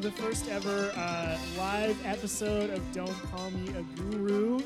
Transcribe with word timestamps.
to 0.00 0.10
the 0.10 0.22
first 0.22 0.48
ever 0.48 0.92
uh, 0.96 1.36
live 1.56 1.98
episode 2.06 2.70
of 2.70 2.92
Don't 2.92 3.10
Call 3.32 3.50
Me 3.50 3.68
a 3.70 3.82
Guru. 4.00 4.60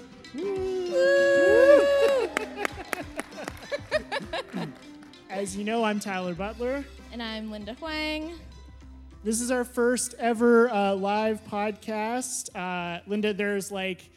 As 5.30 5.56
you 5.56 5.64
know, 5.64 5.84
I'm 5.84 6.00
Tyler 6.00 6.34
Butler. 6.34 6.84
And 7.12 7.22
I'm 7.22 7.50
Linda 7.50 7.72
Huang. 7.74 8.34
This 9.24 9.40
is 9.40 9.50
our 9.50 9.64
first 9.64 10.14
ever 10.18 10.68
uh, 10.70 10.94
live 10.96 11.42
podcast. 11.46 12.54
Uh, 12.54 13.00
Linda, 13.06 13.32
there's 13.32 13.72
like 13.72 14.10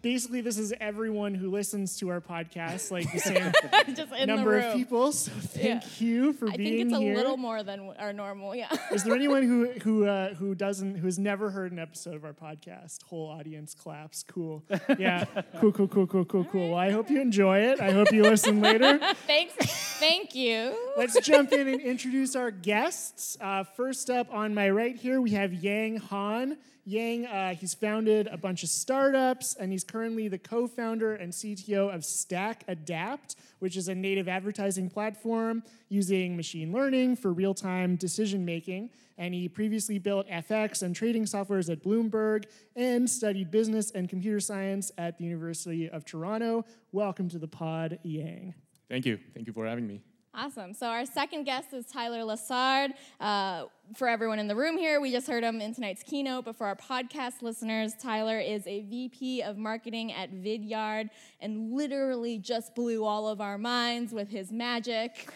basically 0.00 0.40
this 0.40 0.58
is 0.58 0.72
everyone 0.80 1.34
who 1.34 1.50
listens 1.50 1.96
to 1.98 2.08
our 2.10 2.20
podcast, 2.20 2.90
like 2.90 3.10
the 3.12 3.18
same 3.20 3.52
Just 3.94 4.12
in 4.12 4.28
number 4.28 4.52
the 4.52 4.56
room. 4.58 4.70
of 4.70 4.74
people. 4.74 5.12
So 5.12 5.32
thank 5.32 6.00
you 6.00 6.32
for 6.32 6.48
I 6.50 6.56
being 6.56 6.90
think 6.90 6.92
it's 6.92 6.96
a 6.96 7.14
little 7.14 7.36
more 7.36 7.62
than 7.62 7.80
our 7.98 8.12
normal, 8.12 8.54
yeah. 8.54 8.68
Is 8.92 9.04
there 9.04 9.14
anyone 9.22 9.42
who 9.42 9.72
who 9.82 10.06
uh, 10.06 10.34
who 10.34 10.54
doesn't 10.54 10.96
who 10.96 11.06
has 11.06 11.18
never 11.18 11.50
heard 11.50 11.72
an 11.72 11.78
episode 11.78 12.14
of 12.14 12.24
our 12.24 12.32
podcast? 12.32 13.02
Whole 13.04 13.28
audience 13.28 13.74
claps. 13.74 14.22
Cool. 14.22 14.62
Yeah. 14.98 15.24
cool. 15.60 15.72
Cool. 15.72 15.88
Cool. 15.88 16.06
Cool. 16.06 16.24
Cool. 16.24 16.44
Cool. 16.44 16.70
Well, 16.70 16.78
I 16.78 16.90
hope 16.90 17.10
you 17.10 17.20
enjoy 17.20 17.58
it. 17.60 17.80
I 17.80 17.90
hope 17.90 18.12
you 18.12 18.22
listen 18.22 18.60
later. 18.60 18.98
Thanks. 19.26 19.54
Thank 19.98 20.34
you. 20.34 20.74
Let's 20.96 21.18
jump 21.20 21.52
in 21.52 21.68
and 21.68 21.80
introduce 21.80 22.34
our 22.36 22.50
guests. 22.50 23.36
Uh, 23.40 23.64
first 23.64 24.10
up 24.10 24.32
on 24.32 24.54
my 24.54 24.70
right 24.70 24.96
here, 24.96 25.20
we 25.20 25.30
have 25.30 25.52
Yang 25.52 25.96
Han. 25.98 26.56
Yang, 26.84 27.26
uh, 27.26 27.54
he's 27.54 27.74
founded 27.74 28.26
a 28.26 28.36
bunch 28.36 28.64
of 28.64 28.68
startups, 28.68 29.54
and 29.54 29.70
he's 29.70 29.84
currently 29.84 30.26
the 30.26 30.38
co-founder 30.38 31.14
and 31.14 31.32
CTO 31.32 31.94
of 31.94 32.00
StackAdapt, 32.00 33.36
which 33.60 33.76
is 33.76 33.86
a 33.86 33.94
native 33.94 34.26
advertising 34.26 34.90
platform 34.90 35.62
using 35.88 36.36
machine 36.36 36.72
learning 36.72 37.14
for 37.14 37.32
real-time 37.32 37.94
decision 37.94 38.44
making. 38.44 38.90
And 39.16 39.32
he 39.32 39.48
previously 39.48 40.00
built 40.00 40.26
FX 40.28 40.82
and 40.82 40.96
trading 40.96 41.24
softwares 41.24 41.70
at 41.70 41.84
Bloomberg 41.84 42.46
and 42.74 43.08
studied 43.08 43.52
business 43.52 43.92
and 43.92 44.08
computer 44.08 44.40
science 44.40 44.90
at 44.98 45.18
the 45.18 45.24
University 45.24 45.88
of 45.88 46.04
Toronto. 46.04 46.64
Welcome 46.90 47.28
to 47.28 47.38
the 47.38 47.46
pod, 47.46 48.00
Yang. 48.02 48.54
Thank 48.88 49.06
you. 49.06 49.20
Thank 49.34 49.46
you 49.46 49.52
for 49.52 49.66
having 49.66 49.86
me. 49.86 50.00
Awesome. 50.34 50.72
So 50.72 50.86
our 50.86 51.04
second 51.04 51.44
guest 51.44 51.74
is 51.74 51.84
Tyler 51.84 52.20
Lessard. 52.20 52.90
Uh, 53.20 53.64
for 53.94 54.08
everyone 54.08 54.38
in 54.38 54.48
the 54.48 54.56
room 54.56 54.78
here, 54.78 54.98
we 54.98 55.12
just 55.12 55.26
heard 55.28 55.44
him 55.44 55.60
in 55.60 55.74
tonight's 55.74 56.02
keynote, 56.02 56.46
but 56.46 56.56
for 56.56 56.66
our 56.66 56.74
podcast 56.74 57.42
listeners, 57.42 57.92
Tyler 58.00 58.38
is 58.38 58.66
a 58.66 58.80
VP 58.80 59.42
of 59.42 59.58
marketing 59.58 60.10
at 60.10 60.32
Vidyard 60.32 61.10
and 61.40 61.72
literally 61.74 62.38
just 62.38 62.74
blew 62.74 63.04
all 63.04 63.28
of 63.28 63.42
our 63.42 63.58
minds 63.58 64.14
with 64.14 64.30
his 64.30 64.50
magic. 64.50 65.28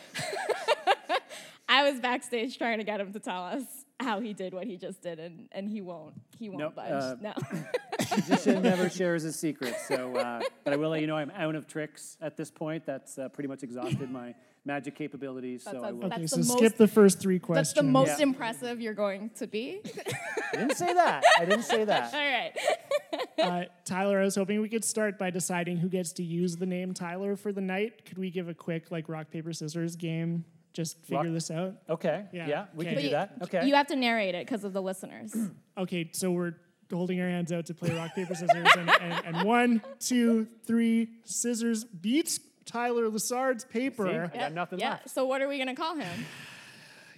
I 1.69 1.91
was 1.91 2.01
backstage 2.01 2.57
trying 2.57 2.79
to 2.79 2.85
get 2.85 2.99
him 2.99 3.13
to 3.13 3.21
tell 3.21 3.45
us 3.45 3.65
how 4.01 4.21
he 4.21 4.33
did 4.33 4.55
what 4.55 4.67
he 4.67 4.79
just 4.79 5.03
did, 5.03 5.19
and, 5.19 5.49
and 5.53 5.69
he 5.69 5.83
won't. 5.83 6.15
He 6.39 6.49
won't 6.49 6.61
Nope, 6.61 6.77
budge. 6.77 6.91
uh, 6.93 7.17
no. 7.21 7.35
Magician 8.17 8.63
never 8.63 8.89
shares 8.89 9.25
his 9.25 9.37
secrets. 9.39 9.87
So, 9.89 10.17
uh, 10.17 10.41
but 10.65 10.73
I 10.73 10.77
will 10.77 10.91
let 10.91 11.01
you 11.03 11.07
know 11.07 11.17
I'm 11.17 11.33
out 11.33 11.55
of 11.55 11.67
tricks 11.67 12.17
at 12.23 12.37
this 12.37 12.51
point. 12.51 12.87
That's 12.87 13.19
uh, 13.19 13.29
pretty 13.29 13.49
much 13.49 13.63
exhausted 13.63 14.11
my 14.11 14.35
magic 14.67 14.95
capabilities. 14.97 15.63
So 15.63 15.73
That's 15.73 15.85
I 15.85 15.89
a- 15.89 15.95
will. 15.95 16.01
That's 16.09 16.13
Okay, 16.15 16.23
the 16.23 16.29
so 16.29 16.37
most- 16.39 16.59
skip 16.59 16.77
the 16.77 16.89
first 16.89 17.21
three 17.21 17.39
questions. 17.39 17.69
That's 17.75 17.77
the 17.87 17.91
most 17.91 18.19
Yeah. 18.19 18.25
impressive 18.25 18.81
you're 18.81 18.95
going 18.95 19.31
to 19.37 19.47
be. 19.47 19.81
I 20.53 20.57
didn't 20.57 20.77
say 20.77 20.93
that. 20.93 21.25
I 21.39 21.45
didn't 21.45 21.63
say 21.65 21.81
all 21.81 21.87
that. 21.87 22.13
right. 22.13 22.53
Uh, 23.39 23.65
Tyler, 23.85 24.21
I 24.21 24.25
was 24.25 24.35
hoping 24.35 24.61
we 24.61 24.69
could 24.69 24.85
start 24.85 25.19
by 25.19 25.31
deciding 25.31 25.77
who 25.79 25.89
gets 25.89 26.13
to 26.15 26.23
use 26.23 26.57
the 26.57 26.67
name 26.67 26.93
Tyler 26.95 27.37
for 27.37 27.53
the 27.53 27.61
night. 27.61 28.05
Could 28.05 28.19
we 28.19 28.31
give 28.31 28.49
a 28.49 28.55
quick 28.55 28.91
like 28.91 29.09
rock 29.09 29.31
paper 29.31 29.53
scissors 29.53 29.95
game? 29.97 30.45
Just 30.73 30.99
figure 31.03 31.17
Rock- 31.25 31.33
this 31.33 31.51
out. 31.51 31.75
Okay. 31.89 32.27
Yeah, 32.33 32.49
Yeah, 32.49 32.65
we 32.75 32.85
okay. 32.85 32.89
can 32.89 32.95
But 32.97 33.01
do 33.01 33.07
you- 33.07 33.13
that. 33.13 33.33
Okay. 33.45 33.67
You 33.67 33.75
have 33.75 33.87
to 33.87 33.97
narrate 33.97 34.35
it 34.35 34.45
because 34.47 34.65
of 34.65 34.73
the 34.73 34.83
listeners. 34.83 35.35
Okay, 35.79 36.09
so 36.15 36.31
we're 36.33 36.55
holding 36.91 37.21
our 37.21 37.29
hands 37.29 37.53
out 37.53 37.67
to 37.67 37.75
play 37.75 37.95
rock 37.95 38.15
paper 38.15 38.35
scissors, 38.35 38.67
and, 38.79 38.89
and, 38.99 39.27
and 39.37 39.47
one, 39.47 39.83
two, 40.01 40.47
three, 40.67 41.09
scissors 41.25 41.85
beats 41.85 42.41
Tyler 42.67 43.09
Lessard's 43.09 43.65
paper. 43.65 44.31
I 44.33 44.37
got 44.37 44.53
nothing 44.53 44.79
yeah. 44.79 44.91
left. 44.91 45.11
So 45.11 45.25
what 45.25 45.41
are 45.41 45.49
we 45.49 45.59
gonna 45.59 45.75
call 45.75 45.97
him? 45.97 46.27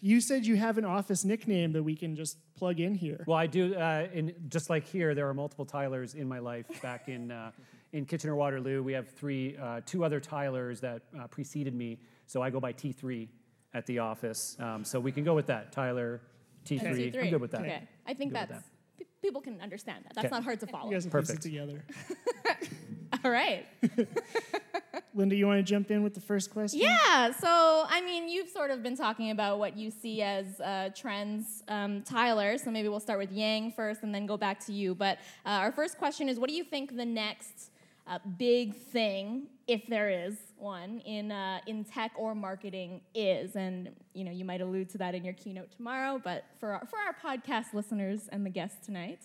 You 0.01 0.21
said 0.21 0.47
you 0.47 0.57
have 0.57 0.79
an 0.79 0.85
office 0.85 1.25
nickname 1.25 1.73
that 1.73 1.83
we 1.83 1.97
can 1.97 2.15
just 2.15 2.37
plug 2.55 2.79
in 2.79 2.95
here. 2.95 3.25
Well, 3.27 3.37
I 3.39 3.47
do. 3.49 3.75
Uh, 3.75 4.07
in 4.13 4.35
just 4.49 4.71
like 4.71 4.87
here, 4.87 5.15
there 5.15 5.29
are 5.29 5.35
multiple 5.35 5.65
Tylers 5.65 6.15
in 6.15 6.29
my 6.29 6.39
life. 6.39 6.67
Back 6.83 7.09
in 7.09 7.33
uh, 7.33 7.51
in 7.93 8.05
Kitchener 8.05 8.37
Waterloo, 8.37 8.83
we 8.83 8.93
have 8.93 9.09
three, 9.09 9.57
uh, 9.57 9.81
two 9.85 10.05
other 10.05 10.21
Tylers 10.21 10.81
that 10.81 11.03
uh, 11.19 11.27
preceded 11.27 11.75
me. 11.75 11.99
So 12.27 12.43
I 12.43 12.51
go 12.51 12.61
by 12.61 12.73
T3 12.73 13.29
at 13.75 13.87
the 13.87 13.99
office. 13.99 14.57
Um, 14.61 14.85
so 14.85 15.01
we 15.01 15.11
can 15.11 15.25
go 15.25 15.35
with 15.35 15.47
that, 15.47 15.73
Tyler 15.73 16.21
T3. 16.65 17.23
I'm 17.23 17.31
good 17.31 17.41
with 17.41 17.51
that. 17.53 17.63
Okay. 17.63 17.83
I 18.07 18.15
think 18.15 18.33
Good 18.33 18.41
with 18.41 18.49
that's 18.51 18.71
pe- 18.99 19.05
people 19.23 19.41
can 19.41 19.61
understand 19.61 20.05
that. 20.05 20.15
That's 20.15 20.27
Okay. 20.27 20.35
not 20.35 20.45
hard 20.45 20.61
to 20.61 20.67
follow. 20.67 20.91
You 20.91 20.91
follow. 20.91 20.93
guys 20.93 21.03
can 21.05 21.11
Perfect. 21.11 21.43
together. 21.43 21.85
All 23.25 23.31
right. 23.31 23.67
Linda, 25.15 25.35
you 25.35 25.47
want 25.47 25.59
to 25.59 25.63
jump 25.63 25.91
in 25.91 26.03
with 26.03 26.15
the 26.15 26.21
first 26.21 26.51
question? 26.51 26.81
Yeah. 26.81 27.33
So 27.33 27.87
I 27.89 28.01
mean, 28.03 28.29
you've 28.29 28.49
sort 28.49 28.71
of 28.71 28.83
been 28.83 28.97
talking 28.97 29.31
about 29.31 29.59
what 29.59 29.77
you 29.77 29.91
see 29.91 30.23
as 30.23 30.61
uh, 30.61 30.91
trends, 30.95 31.63
um, 31.69 32.03
Tyler. 32.03 32.59
So 32.59 32.71
maybe 32.71 32.89
we'll 32.89 33.01
start 33.01 33.19
with 33.19 33.33
Yang 33.33 33.73
first, 33.73 34.03
and 34.03 34.15
then 34.15 34.27
go 34.27 34.37
back 34.37 34.65
to 34.67 34.73
you. 34.73 34.95
But 34.95 35.19
uh, 35.47 35.51
our 35.51 35.73
first 35.73 35.99
question 35.99 36.29
is, 36.29 36.39
what 36.39 36.49
do 36.49 36.55
you 36.57 36.65
think 36.65 36.97
the 36.97 37.05
next 37.05 37.71
uh, 38.07 38.19
big 38.37 38.75
thing, 38.75 39.49
if 39.67 39.87
there 39.87 40.09
is 40.09 40.37
one, 40.57 41.01
in 41.01 41.33
uh, 41.33 41.61
in 41.67 41.85
tech 41.85 42.13
or 42.17 42.35
marketing 42.35 43.01
is? 43.15 43.57
And 43.57 43.91
you 44.15 44.25
know, 44.25 44.33
you 44.33 44.45
might 44.45 44.61
allude 44.61 44.91
to 44.91 44.99
that 44.99 45.15
in 45.15 45.25
your 45.25 45.35
keynote 45.35 45.71
tomorrow. 45.73 46.21
But 46.23 46.45
for 46.61 46.73
our, 46.73 46.87
for 46.87 46.99
our 46.99 47.15
podcast 47.15 47.73
listeners 47.73 48.29
and 48.31 48.45
the 48.45 48.51
guests 48.51 48.85
tonight, 48.85 49.21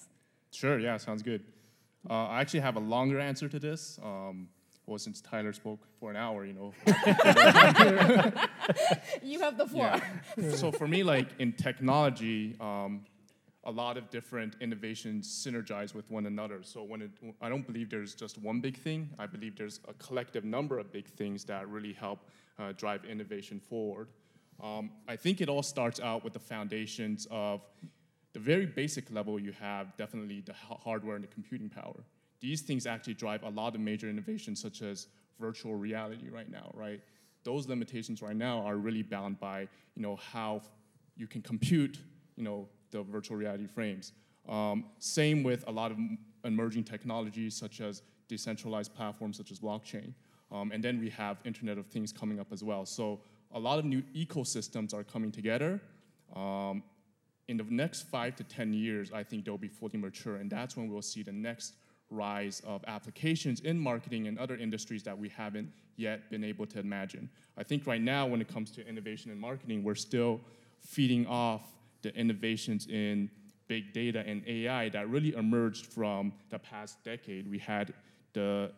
Sure, 0.52 0.80
yeah, 0.80 0.98
sounds 0.98 1.24
good. 1.24 1.44
Uh, 2.10 2.28
I 2.28 2.42
actually 2.42 2.62
have 2.62 2.76
a 2.76 2.82
longer 2.82 3.20
answer 3.20 3.48
to 3.48 3.60
this. 3.60 4.00
Um, 4.04 4.50
well, 4.86 4.98
since 4.98 5.22
Tyler 5.22 5.54
spoke 5.54 5.80
for 6.00 6.10
an 6.10 6.18
hour, 6.18 6.46
you 6.46 6.54
know. 6.54 6.74
you 9.24 9.40
have 9.40 9.58
the 9.58 9.66
floor. 9.66 9.94
yeah. 10.38 10.52
so 10.52 10.72
for 10.72 10.88
me, 10.88 11.04
like 11.04 11.30
in 11.40 11.54
technology, 11.54 12.58
um, 12.60 13.06
a 13.64 13.72
lot 13.72 13.98
of 13.98 14.10
different 14.10 14.58
innovations 14.60 15.28
synergize 15.28 15.96
with 15.96 16.10
one 16.12 16.26
another. 16.26 16.62
So 16.64 16.84
when 16.84 17.02
it, 17.02 17.12
I 17.42 17.48
don't 17.48 17.66
believe 17.66 17.90
there's 17.90 18.14
just 18.14 18.38
one 18.38 18.60
big 18.60 18.78
thing. 18.78 19.10
I 19.18 19.26
believe 19.26 19.56
there's 19.58 19.80
a 19.88 19.94
collective 19.94 20.44
number 20.44 20.80
of 20.80 20.92
big 20.92 21.08
things 21.08 21.46
that 21.46 21.70
really 21.70 21.94
help 21.94 22.20
uh, 22.60 22.74
drive 22.74 23.06
innovation 23.06 23.62
forward. 23.62 24.10
Um, 24.62 24.92
I 25.08 25.16
think 25.16 25.40
it 25.42 25.50
all 25.50 25.64
starts 25.64 26.00
out 26.00 26.24
with 26.24 26.34
the 26.34 26.40
foundations 26.40 27.26
of 27.32 27.62
the 28.34 28.40
very 28.40 28.66
basic 28.66 29.12
level 29.12 29.40
you 29.40 29.52
have, 29.54 29.96
definitely 29.96 30.42
the 30.42 30.54
hardware 30.54 31.16
and 31.16 31.24
the 31.24 31.28
computing 31.28 31.70
power. 31.70 32.04
These 32.42 32.62
things 32.62 32.86
actually 32.86 33.14
drive 33.14 33.44
a 33.44 33.50
lot 33.50 33.76
of 33.76 33.82
major 33.82 34.10
innovations, 34.10 34.60
such 34.62 34.82
as 34.82 35.08
virtual 35.40 35.76
reality 35.76 36.30
right 36.30 36.50
now, 36.50 36.72
right? 36.74 37.00
Those 37.44 37.68
limitations 37.68 38.22
right 38.22 38.36
now 38.36 38.66
are 38.66 38.78
really 38.78 39.04
bound 39.04 39.40
by, 39.40 39.62
you 39.96 40.02
know, 40.02 40.16
how 40.16 40.62
you 41.16 41.28
can 41.28 41.42
compute, 41.42 42.00
you 42.36 42.44
know, 42.44 42.68
the 42.92 43.04
virtual 43.04 43.38
reality 43.38 43.68
frames. 43.68 44.14
Um, 44.50 44.86
same 45.00 45.44
with 45.44 45.64
a 45.68 45.72
lot 45.72 45.92
of 45.92 45.98
emerging 46.44 46.84
technologies, 46.84 47.56
such 47.56 47.82
as 47.82 48.02
decentralized 48.28 48.94
platforms 48.94 49.38
such 49.38 49.52
as 49.52 49.60
blockchain. 49.60 50.14
Um, 50.52 50.72
and 50.72 50.84
then 50.84 51.00
we 51.00 51.10
have 51.10 51.38
Internet 51.46 51.78
of 51.78 51.88
Things 51.88 52.12
coming 52.12 52.40
up 52.40 52.48
as 52.52 52.64
well. 52.64 52.86
So 52.86 53.22
a 53.52 53.60
lot 53.60 53.80
of 53.80 53.86
new 53.86 54.02
ecosystems 54.16 54.94
are 54.94 55.04
coming 55.04 55.32
together. 55.32 55.82
Um, 56.36 56.84
in 57.48 57.58
the 57.58 57.66
next 57.70 58.04
five 58.04 58.36
to 58.38 58.44
10 58.44 58.74
years, 58.74 59.12
I 59.12 59.24
think 59.24 59.46
they'll 59.46 59.58
be 59.58 59.68
fully 59.68 59.98
mature, 59.98 60.38
and 60.38 60.50
that's 60.50 60.78
when 60.78 60.90
we'll 60.90 61.02
see 61.02 61.24
the 61.24 61.32
next 61.32 61.76
rise 62.10 62.62
of 62.66 62.84
applications 62.88 63.62
in 63.62 63.78
marketing 63.78 64.28
and 64.28 64.38
other 64.38 64.56
industries 64.56 65.04
that 65.04 65.18
we 65.18 65.30
haven't 65.30 65.70
yet 65.98 66.30
been 66.30 66.44
able 66.44 66.66
to 66.68 66.80
imagine. 66.80 67.30
I 67.58 67.64
think 67.64 67.86
right 67.88 68.02
now, 68.02 68.26
when 68.28 68.42
it 68.42 68.48
comes 68.48 68.72
to 68.72 68.88
innovation 68.88 69.32
in 69.32 69.40
marketing, 69.40 69.84
we're 69.84 69.96
still 69.96 70.40
feeding 70.80 71.26
off 71.28 71.62
the 72.02 72.16
innovations 72.16 72.88
in 72.88 73.30
big 73.68 73.94
data 73.94 74.24
and 74.26 74.44
AI 74.48 74.90
that 74.90 75.10
really 75.10 75.34
emerged 75.34 75.88
from 75.88 76.34
the 76.50 76.60
past 76.60 77.04
decade. 77.04 77.50
We 77.50 77.60
had 77.60 77.94
the 78.34 78.72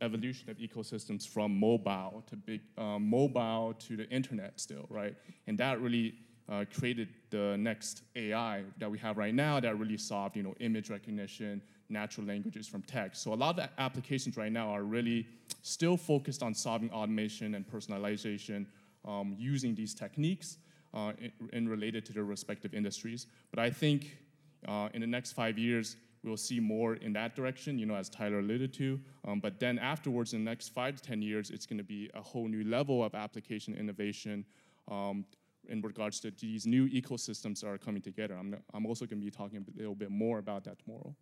evolution 0.00 0.50
of 0.50 0.58
ecosystems 0.58 1.26
from 1.28 1.58
mobile 1.58 2.22
to 2.26 2.36
big 2.36 2.60
um, 2.78 3.08
mobile 3.08 3.74
to 3.78 3.96
the 3.96 4.08
internet 4.10 4.58
still, 4.60 4.86
right? 4.88 5.14
And 5.46 5.58
that 5.58 5.80
really 5.80 6.14
uh, 6.50 6.64
created 6.76 7.08
the 7.30 7.56
next 7.58 8.02
AI 8.16 8.64
that 8.78 8.90
we 8.90 8.98
have 8.98 9.16
right 9.16 9.34
now 9.34 9.60
that 9.60 9.78
really 9.78 9.96
solved, 9.96 10.36
you 10.36 10.42
know, 10.42 10.54
image 10.58 10.90
recognition, 10.90 11.62
natural 11.88 12.26
languages 12.26 12.66
from 12.66 12.82
text. 12.82 13.22
So 13.22 13.32
a 13.32 13.34
lot 13.34 13.50
of 13.50 13.56
the 13.56 13.70
applications 13.80 14.36
right 14.36 14.50
now 14.50 14.68
are 14.70 14.82
really 14.82 15.26
still 15.62 15.96
focused 15.96 16.42
on 16.42 16.54
solving 16.54 16.90
automation 16.90 17.54
and 17.54 17.66
personalization 17.66 18.66
um, 19.06 19.36
using 19.38 19.74
these 19.74 19.94
techniques 19.94 20.58
uh, 20.92 21.12
in, 21.20 21.32
in 21.52 21.68
related 21.68 22.04
to 22.06 22.12
their 22.12 22.24
respective 22.24 22.74
industries. 22.74 23.26
But 23.50 23.60
I 23.60 23.70
think 23.70 24.16
uh, 24.66 24.88
in 24.92 25.00
the 25.00 25.06
next 25.06 25.32
five 25.32 25.56
years, 25.56 25.96
we'll 26.24 26.36
see 26.36 26.58
more 26.58 26.96
in 26.96 27.12
that 27.12 27.36
direction, 27.36 27.78
you 27.78 27.86
know, 27.86 27.94
as 27.94 28.08
Tyler 28.08 28.40
alluded 28.40 28.74
to. 28.74 29.00
Um, 29.26 29.38
but 29.40 29.60
then 29.60 29.78
afterwards, 29.78 30.34
in 30.34 30.44
the 30.44 30.50
next 30.50 30.70
five 30.70 30.96
to 30.96 31.02
10 31.02 31.22
years, 31.22 31.50
it's 31.50 31.64
going 31.64 31.78
to 31.78 31.84
be 31.84 32.10
a 32.14 32.20
whole 32.20 32.48
new 32.48 32.64
level 32.64 33.04
of 33.04 33.14
application 33.14 33.74
innovation 33.74 34.44
um, 34.90 35.24
in 35.70 35.80
regards 35.80 36.20
to 36.20 36.32
these 36.32 36.66
new 36.66 36.88
ecosystems 36.88 37.60
that 37.60 37.68
are 37.68 37.78
coming 37.78 38.02
together. 38.02 38.36
I'm, 38.38 38.56
I'm 38.74 38.86
also 38.86 39.06
going 39.06 39.20
to 39.20 39.24
be 39.24 39.30
talking 39.30 39.64
a 39.66 39.78
little 39.78 39.94
bit 39.94 40.10
more 40.10 40.38
about 40.38 40.64
that 40.64 40.78
tomorrow. 40.78 41.14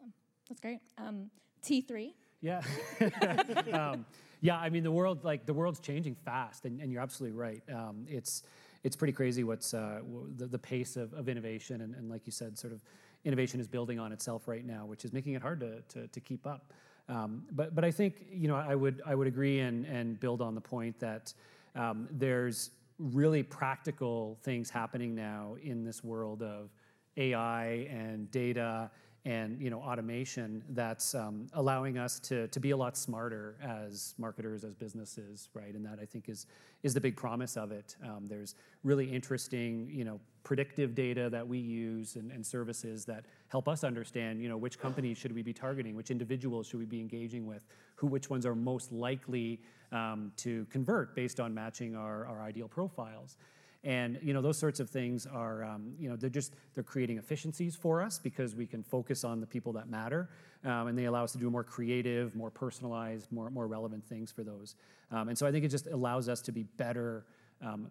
Awesome. 0.00 0.12
That's 0.48 0.60
great. 0.60 0.80
Um, 0.96 1.30
T3. 1.62 2.12
Yeah. 2.40 2.62
um, 3.72 4.06
yeah, 4.40 4.58
I 4.58 4.68
mean 4.68 4.82
the 4.82 4.92
world 4.92 5.24
like 5.24 5.46
the 5.46 5.54
world's 5.54 5.80
changing 5.80 6.14
fast, 6.14 6.66
and, 6.66 6.78
and 6.78 6.92
you're 6.92 7.00
absolutely 7.00 7.38
right. 7.38 7.62
Um, 7.72 8.04
it's 8.06 8.42
it's 8.82 8.94
pretty 8.94 9.14
crazy 9.14 9.42
what's 9.42 9.72
uh, 9.72 10.00
the, 10.36 10.46
the 10.46 10.58
pace 10.58 10.96
of, 10.96 11.14
of 11.14 11.30
innovation, 11.30 11.80
and, 11.80 11.94
and 11.94 12.10
like 12.10 12.26
you 12.26 12.32
said, 12.32 12.58
sort 12.58 12.74
of 12.74 12.82
innovation 13.24 13.58
is 13.58 13.66
building 13.66 13.98
on 13.98 14.12
itself 14.12 14.46
right 14.46 14.66
now, 14.66 14.84
which 14.84 15.06
is 15.06 15.14
making 15.14 15.32
it 15.32 15.40
hard 15.40 15.60
to 15.60 15.80
to, 15.88 16.08
to 16.08 16.20
keep 16.20 16.46
up. 16.46 16.74
Um, 17.08 17.44
but 17.52 17.74
but 17.74 17.86
I 17.86 17.90
think 17.90 18.26
you 18.30 18.46
know 18.46 18.56
I 18.56 18.74
would 18.74 19.00
I 19.06 19.14
would 19.14 19.26
agree 19.26 19.60
and 19.60 19.86
and 19.86 20.20
build 20.20 20.42
on 20.42 20.54
the 20.54 20.60
point 20.60 21.00
that 21.00 21.32
um, 21.74 22.06
there's 22.10 22.70
really 22.98 23.42
practical 23.42 24.38
things 24.42 24.70
happening 24.70 25.14
now 25.14 25.56
in 25.62 25.84
this 25.84 26.04
world 26.04 26.42
of 26.42 26.70
AI 27.16 27.88
and 27.90 28.30
data 28.30 28.90
and 29.26 29.60
you 29.60 29.70
know 29.70 29.80
automation 29.80 30.62
that's 30.70 31.14
um, 31.14 31.46
allowing 31.54 31.96
us 31.96 32.20
to, 32.20 32.46
to 32.48 32.60
be 32.60 32.72
a 32.72 32.76
lot 32.76 32.96
smarter 32.96 33.56
as 33.62 34.14
marketers 34.18 34.64
as 34.64 34.74
businesses 34.74 35.48
right? 35.54 35.74
And 35.74 35.84
that 35.86 35.98
i 36.00 36.04
think 36.04 36.28
is 36.28 36.46
is 36.82 36.92
the 36.92 37.00
big 37.00 37.16
promise 37.16 37.56
of 37.56 37.72
it. 37.72 37.96
Um, 38.04 38.26
there's 38.28 38.54
really 38.82 39.06
interesting 39.06 39.88
you 39.90 40.04
know 40.04 40.20
predictive 40.42 40.94
data 40.94 41.30
that 41.30 41.46
we 41.46 41.58
use 41.58 42.16
and, 42.16 42.30
and, 42.30 42.44
services 42.44 43.06
that 43.06 43.24
help 43.48 43.66
us 43.66 43.82
understand 43.82 44.42
you 44.42 44.48
know 44.48 44.58
which 44.58 44.78
companies 44.78 45.16
should 45.16 45.34
we 45.34 45.42
be 45.42 45.54
targeting 45.54 45.96
which 45.96 46.10
individuals 46.10 46.66
should 46.66 46.78
we 46.78 46.84
be 46.84 47.00
engaging 47.00 47.46
with 47.46 47.62
who 47.96 48.06
which 48.06 48.28
ones 48.28 48.44
are 48.44 48.54
most 48.54 48.92
likely 48.92 49.58
um, 49.94 50.32
to 50.36 50.66
convert 50.70 51.14
based 51.14 51.40
on 51.40 51.54
matching 51.54 51.96
our, 51.96 52.42
ideal 52.42 52.68
profiles 52.68 53.38
and 53.84 54.18
you 54.22 54.32
know 54.34 54.42
those 54.42 54.58
sorts 54.58 54.80
of 54.80 54.90
things 54.90 55.26
are 55.26 55.62
um, 55.62 55.92
you 55.98 56.08
know 56.08 56.16
they're 56.16 56.30
just 56.30 56.54
they're 56.74 56.82
creating 56.82 57.18
efficiencies 57.18 57.76
for 57.76 58.02
us 58.02 58.18
because 58.18 58.56
we 58.56 58.66
can 58.66 58.82
focus 58.82 59.24
on 59.24 59.40
the 59.40 59.46
people 59.46 59.72
that 59.74 59.88
matter, 59.88 60.30
um, 60.64 60.88
and 60.88 60.98
they 60.98 61.04
allow 61.04 61.22
us 61.22 61.32
to 61.32 61.38
do 61.38 61.50
more 61.50 61.62
creative, 61.62 62.34
more 62.34 62.50
personalized, 62.50 63.30
more 63.30 63.50
more 63.50 63.66
relevant 63.66 64.04
things 64.06 64.32
for 64.32 64.42
those. 64.42 64.74
And 65.10 65.38
so 65.38 65.46
I 65.46 65.52
think 65.52 65.64
it 65.64 65.68
just 65.68 65.86
allows 65.86 66.28
us 66.28 66.40
to 66.42 66.52
be 66.52 66.64
better. 66.64 67.24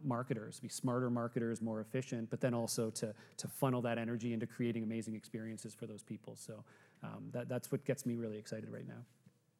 Marketers, 0.04 0.60
be 0.60 0.70
smarter 0.70 1.10
marketers, 1.10 1.60
more 1.60 1.82
efficient, 1.82 2.30
but 2.30 2.40
then 2.40 2.54
also 2.54 2.92
to, 2.92 3.12
to 3.38 3.48
funnel 3.48 3.82
that 3.82 3.98
energy 3.98 4.32
into 4.32 4.46
creating 4.46 4.84
amazing 4.84 5.16
experiences 5.16 5.74
for 5.74 5.88
those 5.88 6.04
people. 6.04 6.36
So 6.36 6.64
that, 7.32 7.50
that's 7.50 7.72
what 7.72 7.84
gets 7.84 8.06
me 8.06 8.14
really 8.14 8.38
excited 8.38 8.70
right 8.72 8.88
now. 8.88 9.04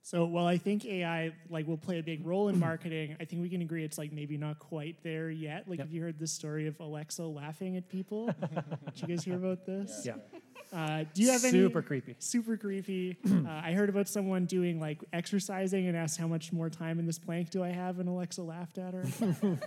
So 0.06 0.26
while 0.26 0.46
I 0.46 0.58
think 0.58 0.86
AI 0.86 1.32
like 1.50 1.66
will 1.66 1.78
play 1.78 1.98
a 2.00 2.04
big 2.04 2.28
role 2.28 2.50
in 2.50 2.60
marketing, 2.60 3.16
I 3.22 3.26
think 3.26 3.42
we 3.42 3.50
can 3.50 3.62
agree 3.62 3.86
it's 3.86 3.98
like 3.98 4.12
maybe 4.12 4.38
not 4.38 4.60
quite 4.60 4.98
there 5.02 5.30
yet. 5.30 5.64
Like, 5.66 5.80
yep. 5.80 5.88
have 5.88 5.94
you 5.94 6.02
heard 6.02 6.20
the 6.20 6.28
story 6.28 6.68
of 6.68 6.78
Alexa 6.82 7.24
laughing 7.24 7.78
at 7.78 7.88
people? 7.88 8.26
Did 8.96 9.02
you 9.02 9.08
guys 9.08 9.24
hear 9.24 9.36
about 9.36 9.66
this? 9.66 10.04
Yeah. 10.06 10.16
Uh, 10.74 11.06
do 11.14 11.22
you 11.22 11.32
have 11.32 11.46
any 11.46 11.54
super 11.54 11.82
creepy? 11.82 12.16
Super 12.20 12.58
creepy. 12.58 13.18
uh, 13.26 13.48
I 13.48 13.72
heard 13.72 13.88
about 13.88 14.10
someone 14.10 14.46
doing 14.46 14.78
like 14.78 15.02
exercising 15.14 15.88
and 15.88 15.96
asked 15.96 16.20
how 16.20 16.28
much 16.28 16.52
more 16.52 16.70
time 16.70 17.00
in 17.00 17.06
this 17.06 17.20
plank 17.20 17.50
do 17.50 17.64
I 17.64 17.70
have, 17.70 18.00
and 18.00 18.10
Alexa 18.10 18.42
laughed 18.42 18.78
at 18.80 18.94
her. 18.94 19.06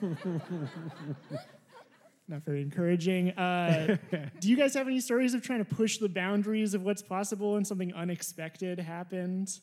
Not 2.28 2.42
very 2.42 2.60
encouraging. 2.60 3.30
Uh, 3.30 3.96
do 4.40 4.50
you 4.50 4.56
guys 4.56 4.74
have 4.74 4.86
any 4.86 5.00
stories 5.00 5.32
of 5.32 5.40
trying 5.42 5.64
to 5.64 5.74
push 5.76 5.96
the 5.96 6.08
boundaries 6.10 6.74
of 6.74 6.82
what's 6.82 7.02
possible 7.02 7.56
and 7.56 7.66
something 7.66 7.94
unexpected 7.94 8.80
happened? 8.80 9.60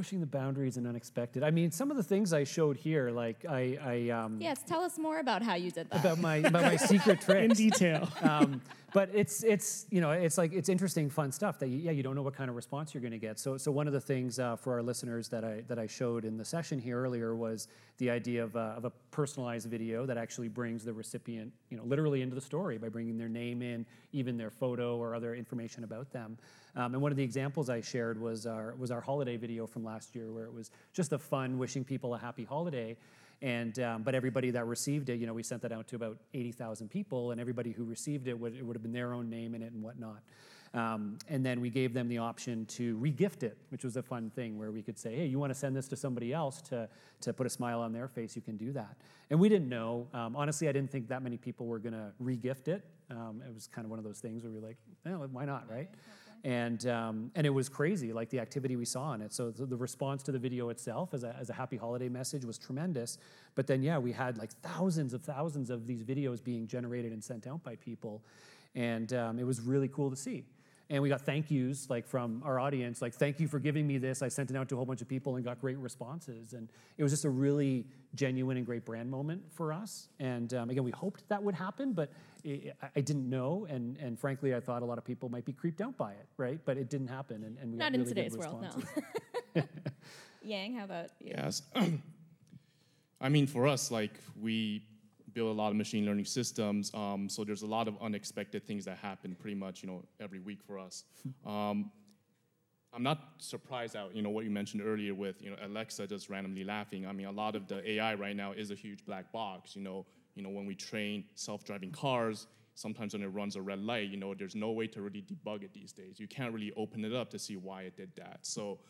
Pushing 0.00 0.20
the 0.20 0.26
boundaries 0.26 0.78
and 0.78 0.86
unexpected. 0.86 1.42
I 1.42 1.50
mean, 1.50 1.70
some 1.70 1.90
of 1.90 1.98
the 1.98 2.02
things 2.02 2.32
I 2.32 2.44
showed 2.44 2.78
here, 2.78 3.10
like 3.10 3.44
I, 3.46 3.76
I 3.84 4.08
um, 4.08 4.38
yes, 4.40 4.62
tell 4.66 4.80
us 4.80 4.96
more 4.96 5.18
about 5.18 5.42
how 5.42 5.56
you 5.56 5.70
did 5.70 5.90
that. 5.90 6.00
About 6.00 6.18
my 6.18 6.36
about 6.36 6.62
my 6.62 6.76
secret 6.92 7.20
tricks 7.20 7.60
in 7.60 7.68
detail. 7.68 8.08
Um, 8.22 8.62
but 8.92 9.10
it's 9.14 9.42
it's 9.44 9.86
you 9.90 10.00
know 10.00 10.10
it's 10.10 10.38
like 10.38 10.52
it's 10.52 10.68
interesting, 10.68 11.08
fun 11.10 11.32
stuff 11.32 11.58
that 11.58 11.68
you, 11.68 11.78
yeah 11.78 11.90
you 11.90 12.02
don't 12.02 12.14
know 12.14 12.22
what 12.22 12.34
kind 12.34 12.50
of 12.50 12.56
response 12.56 12.94
you're 12.94 13.00
going 13.00 13.12
to 13.12 13.18
get. 13.18 13.38
So 13.38 13.56
so 13.56 13.70
one 13.70 13.86
of 13.86 13.92
the 13.92 14.00
things 14.00 14.38
uh, 14.38 14.56
for 14.56 14.74
our 14.74 14.82
listeners 14.82 15.28
that 15.28 15.44
I 15.44 15.62
that 15.68 15.78
I 15.78 15.86
showed 15.86 16.24
in 16.24 16.36
the 16.36 16.44
session 16.44 16.78
here 16.78 17.00
earlier 17.00 17.34
was 17.34 17.68
the 17.98 18.10
idea 18.10 18.42
of, 18.42 18.56
uh, 18.56 18.74
of 18.76 18.84
a 18.84 18.90
personalized 19.10 19.68
video 19.68 20.06
that 20.06 20.16
actually 20.16 20.48
brings 20.48 20.84
the 20.84 20.92
recipient 20.92 21.52
you 21.68 21.76
know 21.76 21.84
literally 21.84 22.22
into 22.22 22.34
the 22.34 22.40
story 22.40 22.78
by 22.78 22.88
bringing 22.88 23.16
their 23.18 23.28
name 23.28 23.62
in, 23.62 23.86
even 24.12 24.36
their 24.36 24.50
photo 24.50 24.96
or 24.96 25.14
other 25.14 25.34
information 25.34 25.84
about 25.84 26.10
them. 26.12 26.36
Um, 26.76 26.94
and 26.94 27.02
one 27.02 27.10
of 27.10 27.16
the 27.16 27.24
examples 27.24 27.68
I 27.68 27.80
shared 27.80 28.20
was 28.20 28.46
our 28.46 28.74
was 28.76 28.90
our 28.90 29.00
holiday 29.00 29.36
video 29.36 29.66
from 29.66 29.84
last 29.84 30.14
year, 30.14 30.32
where 30.32 30.44
it 30.44 30.52
was 30.52 30.70
just 30.92 31.12
a 31.12 31.18
fun 31.18 31.58
wishing 31.58 31.84
people 31.84 32.14
a 32.14 32.18
happy 32.18 32.44
holiday. 32.44 32.96
And 33.42 33.78
um, 33.80 34.02
but 34.02 34.14
everybody 34.14 34.50
that 34.50 34.66
received 34.66 35.08
it, 35.08 35.18
you 35.18 35.26
know, 35.26 35.32
we 35.32 35.42
sent 35.42 35.62
that 35.62 35.72
out 35.72 35.88
to 35.88 35.96
about 35.96 36.18
80,000 36.34 36.90
people, 36.90 37.30
and 37.30 37.40
everybody 37.40 37.72
who 37.72 37.84
received 37.84 38.28
it 38.28 38.38
would 38.38 38.54
it 38.54 38.64
would 38.64 38.76
have 38.76 38.82
been 38.82 38.92
their 38.92 39.14
own 39.14 39.30
name 39.30 39.54
in 39.54 39.62
it 39.62 39.72
and 39.72 39.82
whatnot. 39.82 40.22
Um, 40.72 41.18
and 41.28 41.44
then 41.44 41.60
we 41.60 41.68
gave 41.68 41.94
them 41.94 42.08
the 42.08 42.18
option 42.18 42.64
to 42.66 42.96
regift 42.98 43.42
it, 43.42 43.56
which 43.70 43.82
was 43.82 43.96
a 43.96 44.02
fun 44.02 44.30
thing 44.30 44.56
where 44.56 44.70
we 44.70 44.82
could 44.82 44.98
say, 44.98 45.16
hey, 45.16 45.26
you 45.26 45.38
want 45.38 45.50
to 45.50 45.58
send 45.58 45.74
this 45.74 45.88
to 45.88 45.96
somebody 45.96 46.32
else 46.32 46.62
to, 46.62 46.88
to 47.22 47.32
put 47.32 47.46
a 47.46 47.50
smile 47.50 47.80
on 47.80 47.92
their 47.92 48.06
face, 48.06 48.36
you 48.36 48.42
can 48.42 48.56
do 48.56 48.72
that. 48.72 48.96
And 49.30 49.40
we 49.40 49.48
didn't 49.48 49.68
know. 49.68 50.06
Um, 50.14 50.36
honestly, 50.36 50.68
I 50.68 50.72
didn't 50.72 50.90
think 50.90 51.08
that 51.08 51.22
many 51.22 51.36
people 51.36 51.66
were 51.66 51.80
going 51.80 51.94
to 51.94 52.12
regift 52.22 52.68
it. 52.68 52.84
Um, 53.10 53.42
it 53.44 53.52
was 53.52 53.66
kind 53.66 53.84
of 53.84 53.90
one 53.90 53.98
of 53.98 54.04
those 54.04 54.20
things 54.20 54.44
where 54.44 54.52
we 54.52 54.60
were 54.60 54.68
like, 54.68 54.76
oh, 55.06 55.28
why 55.32 55.44
not, 55.44 55.68
right? 55.68 55.88
And 56.44 56.86
um, 56.86 57.30
and 57.34 57.46
it 57.46 57.50
was 57.50 57.68
crazy, 57.68 58.12
like 58.12 58.30
the 58.30 58.40
activity 58.40 58.76
we 58.76 58.84
saw 58.84 59.02
on 59.02 59.20
it. 59.20 59.32
So 59.32 59.50
the, 59.50 59.66
the, 59.66 59.76
response 59.76 60.22
to 60.24 60.32
the 60.32 60.38
video 60.38 60.70
itself 60.70 61.12
as 61.12 61.22
a, 61.22 61.36
as 61.38 61.50
a 61.50 61.52
happy 61.52 61.76
holiday 61.76 62.08
message 62.08 62.44
was 62.44 62.58
tremendous. 62.58 63.18
But 63.54 63.66
then 63.66 63.82
yeah, 63.82 63.98
we 63.98 64.12
had 64.12 64.38
like 64.38 64.50
thousands 64.62 65.12
of 65.12 65.22
thousands 65.22 65.70
of 65.70 65.86
these 65.86 66.02
videos 66.02 66.42
being 66.42 66.66
generated 66.66 67.12
and 67.12 67.22
sent 67.22 67.46
out 67.46 67.62
by 67.62 67.76
people, 67.76 68.22
and 68.74 69.12
um, 69.12 69.38
it 69.38 69.44
was 69.44 69.60
really 69.60 69.88
cool 69.88 70.10
to 70.10 70.16
see 70.16 70.44
and 70.90 71.00
we 71.00 71.08
got 71.08 71.20
thank 71.22 71.50
yous 71.50 71.88
like 71.88 72.06
from 72.06 72.42
our 72.44 72.58
audience 72.58 73.00
like 73.00 73.14
thank 73.14 73.38
you 73.38 73.46
for 73.46 73.60
giving 73.60 73.86
me 73.86 73.96
this. 73.96 74.22
I 74.22 74.28
sent 74.28 74.50
it 74.50 74.56
out 74.56 74.68
to 74.68 74.74
a 74.74 74.76
whole 74.76 74.84
bunch 74.84 75.00
of 75.00 75.08
people 75.08 75.36
and 75.36 75.44
got 75.44 75.60
great 75.60 75.78
responses. 75.78 76.52
And 76.52 76.68
it 76.98 77.02
was 77.04 77.12
just 77.12 77.24
a 77.24 77.30
really 77.30 77.86
genuine 78.14 78.56
and 78.56 78.66
great 78.66 78.84
brand 78.84 79.08
moment 79.08 79.42
for 79.52 79.72
us. 79.72 80.08
And 80.18 80.52
um, 80.52 80.68
again 80.68 80.82
we 80.82 80.90
hoped 80.90 81.26
that 81.28 81.42
would 81.42 81.54
happen 81.54 81.92
but 81.92 82.10
it, 82.42 82.76
I 82.94 83.00
didn't 83.00 83.30
know. 83.30 83.66
And, 83.70 83.96
and 83.98 84.18
frankly 84.18 84.54
i 84.54 84.60
thought 84.60 84.82
a 84.82 84.84
lot 84.84 84.98
of 84.98 85.04
people 85.04 85.28
might 85.28 85.44
be 85.44 85.52
creeped 85.52 85.80
out 85.80 85.96
by 85.96 86.12
it 86.12 86.26
right? 86.36 86.58
But 86.64 86.76
it 86.76 86.90
didn't 86.90 87.08
happen 87.08 87.44
and, 87.44 87.56
and 87.58 87.72
we 87.72 87.78
not 87.78 87.94
in 87.94 88.00
really 88.00 88.12
today's 88.12 88.36
world 88.36 88.66
no. 89.54 89.62
yang 90.42 90.74
how 90.74 90.84
about 90.84 91.10
you? 91.20 91.32
Yes. 91.36 91.62
I 93.20 93.28
mean 93.28 93.46
for 93.46 93.68
us 93.68 93.90
like 93.90 94.14
we 94.40 94.82
build 95.34 95.56
a 95.56 95.60
lot 95.60 95.70
of 95.70 95.76
machine 95.76 96.04
learning 96.06 96.24
systems. 96.24 96.90
Um, 96.94 97.28
so 97.28 97.44
there's 97.44 97.62
a 97.62 97.66
lot 97.66 97.88
of 97.88 97.96
unexpected 98.00 98.66
things 98.66 98.84
that 98.84 98.98
happen 98.98 99.36
pretty 99.38 99.56
much, 99.56 99.82
you 99.82 99.88
know, 99.88 100.04
every 100.20 100.40
week 100.40 100.60
for 100.66 100.78
us. 100.78 101.04
Um, 101.46 101.90
I'm 102.92 103.02
not 103.02 103.34
surprised 103.38 103.94
at 103.94 104.14
you 104.14 104.22
know 104.22 104.30
what 104.30 104.44
you 104.44 104.50
mentioned 104.50 104.82
earlier 104.84 105.14
with 105.14 105.40
you 105.42 105.50
know 105.50 105.56
Alexa 105.62 106.06
just 106.08 106.28
randomly 106.28 106.64
laughing. 106.64 107.06
I 107.06 107.12
mean, 107.12 107.26
a 107.26 107.32
lot 107.32 107.54
of 107.54 107.68
the 107.68 107.88
AI 107.88 108.14
right 108.14 108.34
now 108.34 108.52
is 108.52 108.70
a 108.70 108.74
huge 108.74 109.04
black 109.06 109.32
box. 109.32 109.76
You 109.76 109.82
know, 109.82 110.06
you 110.34 110.42
know 110.42 110.48
when 110.48 110.66
we 110.66 110.74
train 110.74 111.24
self-driving 111.34 111.92
cars, 111.92 112.48
sometimes 112.74 113.12
when 113.12 113.22
it 113.22 113.28
runs 113.28 113.54
a 113.56 113.62
red 113.62 113.80
light, 113.80 114.08
you 114.08 114.16
know, 114.16 114.34
there's 114.34 114.56
no 114.56 114.70
way 114.70 114.86
to 114.88 115.02
really 115.02 115.22
debug 115.22 115.62
it 115.62 115.72
these 115.72 115.92
days. 115.92 116.18
You 116.18 116.26
can't 116.26 116.52
really 116.52 116.72
open 116.76 117.04
it 117.04 117.14
up 117.14 117.30
to 117.30 117.38
see 117.38 117.56
why 117.56 117.82
it 117.82 117.96
did 117.96 118.10
that. 118.16 118.40
So, 118.42 118.80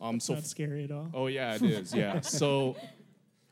um, 0.00 0.18
so 0.18 0.34
not 0.34 0.44
scary 0.44 0.84
at 0.84 0.90
all. 0.90 1.08
Oh 1.14 1.26
yeah, 1.28 1.54
it 1.54 1.62
is. 1.62 1.94
Yeah. 1.94 2.20
so 2.20 2.74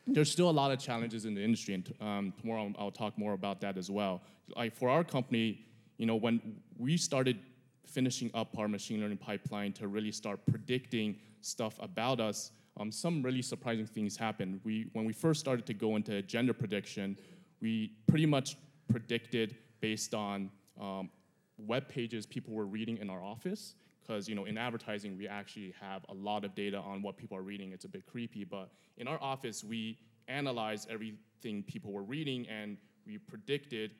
there's 0.07 0.31
still 0.31 0.49
a 0.49 0.51
lot 0.51 0.71
of 0.71 0.79
challenges 0.79 1.25
in 1.25 1.33
the 1.33 1.41
industry, 1.41 1.73
and 1.75 1.93
um, 2.01 2.33
tomorrow 2.39 2.71
I'll 2.77 2.91
talk 2.91 3.17
more 3.17 3.33
about 3.33 3.61
that 3.61 3.77
as 3.77 3.89
well. 3.89 4.21
Like 4.55 4.75
for 4.75 4.89
our 4.89 5.03
company, 5.03 5.65
you 5.97 6.05
know, 6.05 6.15
when 6.15 6.41
we 6.77 6.97
started 6.97 7.39
finishing 7.85 8.29
up 8.33 8.57
our 8.57 8.67
machine 8.67 8.99
learning 8.99 9.17
pipeline 9.17 9.71
to 9.73 9.87
really 9.87 10.11
start 10.11 10.39
predicting 10.45 11.17
stuff 11.41 11.75
about 11.79 12.19
us, 12.19 12.51
um, 12.79 12.91
some 12.91 13.21
really 13.21 13.41
surprising 13.41 13.85
things 13.85 14.17
happened. 14.17 14.59
We, 14.63 14.87
when 14.93 15.05
we 15.05 15.13
first 15.13 15.39
started 15.39 15.65
to 15.67 15.73
go 15.73 15.95
into 15.95 16.21
gender 16.23 16.53
prediction, 16.53 17.17
we 17.61 17.93
pretty 18.07 18.25
much 18.25 18.57
predicted 18.89 19.57
based 19.79 20.13
on 20.13 20.49
um, 20.81 21.09
web 21.57 21.87
pages 21.87 22.25
people 22.25 22.53
were 22.53 22.65
reading 22.65 22.97
in 22.97 23.09
our 23.09 23.23
office 23.23 23.75
because 24.05 24.27
you 24.27 24.35
know 24.35 24.45
in 24.45 24.57
advertising 24.57 25.17
we 25.17 25.27
actually 25.27 25.73
have 25.79 26.05
a 26.09 26.13
lot 26.13 26.43
of 26.43 26.53
data 26.55 26.77
on 26.77 27.01
what 27.01 27.17
people 27.17 27.37
are 27.37 27.41
reading. 27.41 27.71
It's 27.71 27.85
a 27.85 27.89
bit 27.89 28.05
creepy 28.05 28.43
but 28.43 28.69
in 28.97 29.07
our 29.07 29.21
office 29.21 29.63
we 29.63 29.97
analyzed 30.27 30.89
everything 30.89 31.63
people 31.63 31.91
were 31.91 32.03
reading 32.03 32.47
and 32.47 32.77
we 33.05 33.17
predicted 33.17 33.91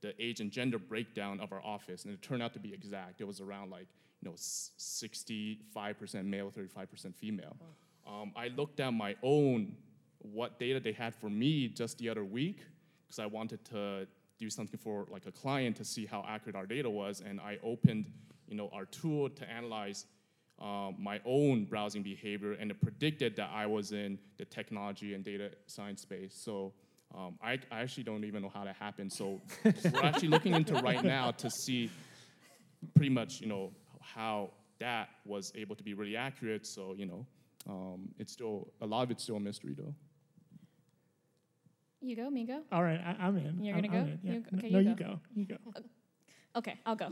the 0.00 0.14
age 0.22 0.40
and 0.40 0.50
gender 0.50 0.78
breakdown 0.78 1.40
of 1.40 1.52
our 1.52 1.62
office 1.64 2.04
and 2.04 2.12
it 2.12 2.22
turned 2.22 2.42
out 2.42 2.52
to 2.54 2.60
be 2.60 2.72
exact. 2.72 3.20
It 3.20 3.26
was 3.26 3.40
around 3.40 3.70
like 3.70 3.86
you 4.20 4.28
know 4.28 4.36
65% 4.36 6.24
male 6.24 6.50
35% 6.50 7.14
female. 7.14 7.56
Um, 8.06 8.32
i 8.36 8.48
looked 8.48 8.80
at 8.80 8.92
my 8.92 9.14
own 9.22 9.76
what 10.18 10.58
data 10.58 10.80
they 10.80 10.92
had 10.92 11.14
for 11.14 11.30
me 11.30 11.68
just 11.68 11.98
the 11.98 12.08
other 12.08 12.24
week 12.24 12.60
because 13.06 13.18
i 13.18 13.26
wanted 13.26 13.64
to 13.66 14.06
do 14.38 14.50
something 14.50 14.78
for 14.78 15.06
like 15.08 15.26
a 15.26 15.32
client 15.32 15.76
to 15.76 15.84
see 15.84 16.04
how 16.04 16.24
accurate 16.28 16.56
our 16.56 16.66
data 16.66 16.90
was 16.90 17.22
and 17.24 17.40
i 17.40 17.58
opened 17.62 18.06
you 18.52 18.58
know, 18.58 18.68
our 18.70 18.84
tool 18.84 19.30
to 19.30 19.50
analyze 19.50 20.04
um, 20.60 20.94
my 20.98 21.20
own 21.24 21.64
browsing 21.64 22.02
behavior, 22.02 22.52
and 22.52 22.70
it 22.70 22.80
predicted 22.82 23.34
that 23.36 23.50
I 23.52 23.64
was 23.66 23.92
in 23.92 24.18
the 24.36 24.44
technology 24.44 25.14
and 25.14 25.24
data 25.24 25.52
science 25.66 26.02
space. 26.02 26.34
So 26.44 26.74
um, 27.14 27.38
I, 27.42 27.58
I 27.70 27.80
actually 27.80 28.04
don't 28.04 28.24
even 28.24 28.42
know 28.42 28.50
how 28.52 28.64
that 28.64 28.76
happened. 28.76 29.10
So 29.10 29.40
we're 29.64 29.72
actually 30.02 30.28
looking 30.28 30.52
into 30.52 30.74
right 30.74 31.02
now 31.02 31.30
to 31.30 31.50
see 31.50 31.90
pretty 32.94 33.08
much, 33.08 33.40
you 33.40 33.46
know, 33.46 33.72
how 34.00 34.50
that 34.78 35.08
was 35.24 35.50
able 35.54 35.74
to 35.74 35.82
be 35.82 35.94
really 35.94 36.16
accurate. 36.16 36.66
So, 36.66 36.94
you 36.96 37.06
know, 37.06 37.26
um, 37.70 38.10
it's 38.18 38.34
still, 38.34 38.68
a 38.82 38.86
lot 38.86 39.02
of 39.02 39.10
it's 39.10 39.22
still 39.22 39.36
a 39.36 39.40
mystery 39.40 39.74
though. 39.76 39.94
You 42.02 42.16
go, 42.16 42.28
me 42.28 42.44
go. 42.44 42.60
All 42.70 42.82
right, 42.82 43.00
I, 43.00 43.26
I'm 43.26 43.36
in. 43.38 43.64
You're 43.64 43.76
gonna 43.76 43.88
I'm 43.88 43.92
go? 43.92 44.10
in, 44.10 44.18
yeah. 44.22 44.32
You- 44.32 44.44
No- 44.50 44.58
okay, 44.58 44.70
no, 44.70 44.78
you 44.80 44.88
you 44.90 44.94
go. 44.96 45.04
go. 45.04 45.20
You 45.34 45.44
go. 45.46 45.56
Okay, 46.54 46.78
I'll 46.84 46.96
go. 46.96 47.10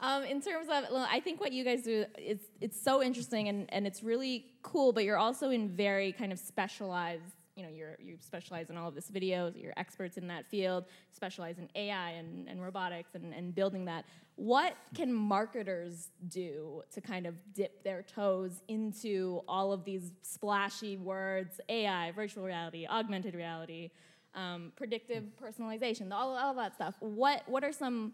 um, 0.00 0.24
in 0.24 0.40
terms 0.40 0.68
of, 0.68 0.84
I 0.92 1.20
think 1.20 1.40
what 1.40 1.52
you 1.52 1.64
guys 1.64 1.82
do, 1.82 2.04
it's 2.16 2.46
it's 2.60 2.80
so 2.80 3.02
interesting 3.02 3.48
and, 3.48 3.72
and 3.72 3.86
it's 3.86 4.02
really 4.02 4.46
cool. 4.62 4.92
But 4.92 5.04
you're 5.04 5.18
also 5.18 5.50
in 5.50 5.68
very 5.68 6.12
kind 6.12 6.32
of 6.32 6.38
specialized. 6.38 7.22
You 7.54 7.64
know, 7.64 7.70
you're 7.70 7.96
you 8.00 8.16
specialize 8.20 8.70
in 8.70 8.76
all 8.76 8.88
of 8.88 8.94
this 8.94 9.10
videos. 9.10 9.60
You're 9.60 9.72
experts 9.76 10.16
in 10.16 10.26
that 10.28 10.46
field. 10.46 10.84
Specialize 11.12 11.58
in 11.58 11.68
AI 11.74 12.10
and, 12.10 12.48
and 12.48 12.62
robotics 12.62 13.14
and, 13.14 13.32
and 13.32 13.54
building 13.54 13.84
that. 13.84 14.04
What 14.36 14.76
can 14.94 15.12
marketers 15.12 16.10
do 16.28 16.82
to 16.92 17.00
kind 17.00 17.26
of 17.26 17.34
dip 17.54 17.82
their 17.82 18.02
toes 18.02 18.62
into 18.68 19.42
all 19.48 19.72
of 19.72 19.84
these 19.84 20.12
splashy 20.22 20.96
words? 20.96 21.60
AI, 21.68 22.12
virtual 22.12 22.44
reality, 22.44 22.86
augmented 22.88 23.34
reality 23.34 23.90
um, 24.38 24.72
predictive 24.76 25.24
personalization, 25.42 26.12
all, 26.12 26.36
all 26.36 26.54
that 26.54 26.74
stuff. 26.74 26.94
What 27.00 27.42
what 27.46 27.64
are 27.64 27.72
some 27.72 28.12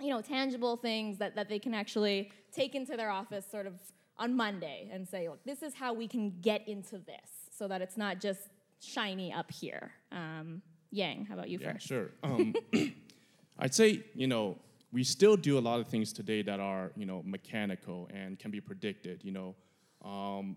you 0.00 0.08
know 0.08 0.20
tangible 0.22 0.76
things 0.76 1.18
that, 1.18 1.34
that 1.36 1.48
they 1.48 1.58
can 1.58 1.74
actually 1.74 2.30
take 2.52 2.74
into 2.74 2.96
their 2.96 3.10
office 3.10 3.44
sort 3.50 3.66
of 3.66 3.74
on 4.18 4.36
Monday 4.36 4.88
and 4.92 5.08
say, 5.08 5.28
look, 5.28 5.42
this 5.44 5.62
is 5.62 5.74
how 5.74 5.92
we 5.94 6.06
can 6.06 6.24
get 6.40 6.66
into 6.68 6.98
this 6.98 7.30
so 7.56 7.66
that 7.68 7.80
it's 7.80 7.96
not 7.96 8.20
just 8.20 8.40
shiny 8.80 9.32
up 9.32 9.50
here. 9.50 9.92
Um, 10.12 10.62
Yang, 10.90 11.26
how 11.26 11.34
about 11.34 11.48
you 11.48 11.58
Yeah, 11.60 11.72
first? 11.72 11.86
sure. 11.86 12.10
Um, 12.22 12.54
I'd 13.58 13.74
say, 13.74 14.02
you 14.14 14.26
know, 14.26 14.58
we 14.92 15.04
still 15.04 15.36
do 15.36 15.58
a 15.58 15.60
lot 15.60 15.80
of 15.80 15.86
things 15.88 16.12
today 16.12 16.42
that 16.42 16.60
are, 16.60 16.90
you 16.96 17.06
know, 17.06 17.22
mechanical 17.24 18.08
and 18.12 18.38
can 18.38 18.50
be 18.50 18.60
predicted, 18.60 19.22
you 19.24 19.32
know. 19.32 19.54
Um, 20.04 20.56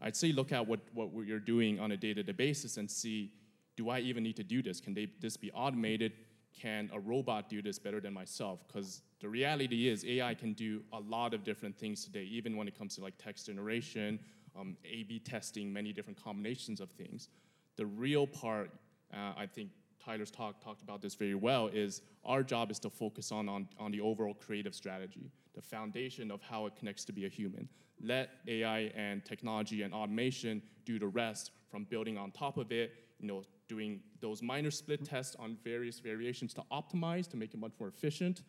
I'd 0.00 0.16
say 0.16 0.32
look 0.32 0.52
at 0.52 0.66
what, 0.66 0.80
what 0.94 1.26
you're 1.26 1.38
doing 1.38 1.80
on 1.80 1.92
a 1.92 1.96
day-to-day 1.96 2.32
basis 2.32 2.76
and 2.76 2.90
see, 2.90 3.32
do 3.76 3.88
I 3.88 4.00
even 4.00 4.22
need 4.22 4.36
to 4.36 4.44
do 4.44 4.62
this? 4.62 4.80
Can 4.80 4.94
they, 4.94 5.08
this 5.20 5.36
be 5.36 5.50
automated? 5.52 6.12
Can 6.58 6.90
a 6.92 7.00
robot 7.00 7.48
do 7.48 7.62
this 7.62 7.78
better 7.78 8.00
than 8.00 8.12
myself? 8.12 8.60
Because 8.66 9.02
the 9.20 9.28
reality 9.28 9.88
is 9.88 10.04
AI 10.04 10.34
can 10.34 10.52
do 10.52 10.82
a 10.92 11.00
lot 11.00 11.32
of 11.34 11.44
different 11.44 11.78
things 11.78 12.04
today, 12.04 12.24
even 12.24 12.56
when 12.56 12.68
it 12.68 12.76
comes 12.76 12.94
to 12.96 13.00
like 13.00 13.14
text 13.18 13.46
generation, 13.46 14.18
um, 14.58 14.76
A-B 14.84 15.20
testing, 15.20 15.72
many 15.72 15.92
different 15.92 16.22
combinations 16.22 16.80
of 16.80 16.90
things. 16.90 17.28
The 17.76 17.86
real 17.86 18.26
part, 18.26 18.70
uh, 19.12 19.32
I 19.36 19.46
think 19.46 19.70
Tyler's 20.04 20.30
talk 20.30 20.62
talked 20.62 20.82
about 20.82 21.00
this 21.00 21.14
very 21.14 21.34
well, 21.34 21.68
is 21.68 22.02
our 22.24 22.42
job 22.42 22.70
is 22.70 22.78
to 22.80 22.90
focus 22.90 23.32
on, 23.32 23.48
on, 23.48 23.68
on 23.78 23.90
the 23.92 24.00
overall 24.00 24.34
creative 24.34 24.74
strategy, 24.74 25.30
the 25.54 25.62
foundation 25.62 26.30
of 26.30 26.42
how 26.42 26.66
it 26.66 26.76
connects 26.76 27.04
to 27.04 27.12
be 27.12 27.24
a 27.24 27.28
human. 27.28 27.68
Let 28.02 28.30
AI 28.48 28.92
and 28.96 29.24
technology 29.24 29.82
and 29.82 29.94
automation 29.94 30.60
do 30.84 30.98
the 30.98 31.06
rest 31.06 31.52
from 31.70 31.84
building 31.84 32.18
on 32.18 32.32
top 32.32 32.58
of 32.58 32.72
it, 32.72 32.92
you 33.20 33.28
know, 33.28 33.44
doing 33.68 34.00
those 34.20 34.42
minor 34.42 34.70
split 34.70 35.04
tests 35.04 35.36
on 35.38 35.56
various 35.64 35.98
variations 35.98 36.52
to 36.54 36.62
optimize, 36.70 37.28
to 37.30 37.36
make 37.36 37.54
it 37.54 37.60
much 37.60 37.72
more 37.78 37.88
efficient, 37.88 38.42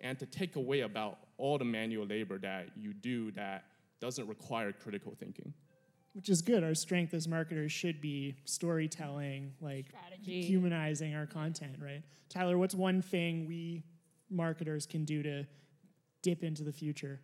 and 0.00 0.18
to 0.18 0.26
take 0.26 0.56
away 0.56 0.80
about 0.80 1.18
all 1.38 1.58
the 1.58 1.64
manual 1.64 2.06
labor 2.06 2.38
that 2.38 2.68
you 2.76 2.92
do 2.92 3.30
that 3.32 3.64
doesn't 4.00 4.28
require 4.28 4.72
critical 4.72 5.14
thinking. 5.18 5.52
Which 6.12 6.28
is 6.28 6.42
good. 6.42 6.62
Our 6.62 6.74
strength 6.74 7.12
as 7.12 7.26
marketers 7.26 7.72
should 7.72 8.00
be 8.00 8.36
storytelling, 8.44 9.52
like 9.60 9.86
Strategy. 9.88 10.42
humanizing 10.42 11.14
our 11.14 11.26
content, 11.26 11.76
right? 11.80 12.02
Tyler, 12.28 12.56
what's 12.56 12.74
one 12.74 13.02
thing 13.02 13.46
we 13.46 13.82
marketers 14.30 14.86
can 14.86 15.04
do 15.04 15.22
to 15.22 15.44
dip 16.22 16.44
into 16.44 16.62
the 16.62 16.72
future? 16.72 17.20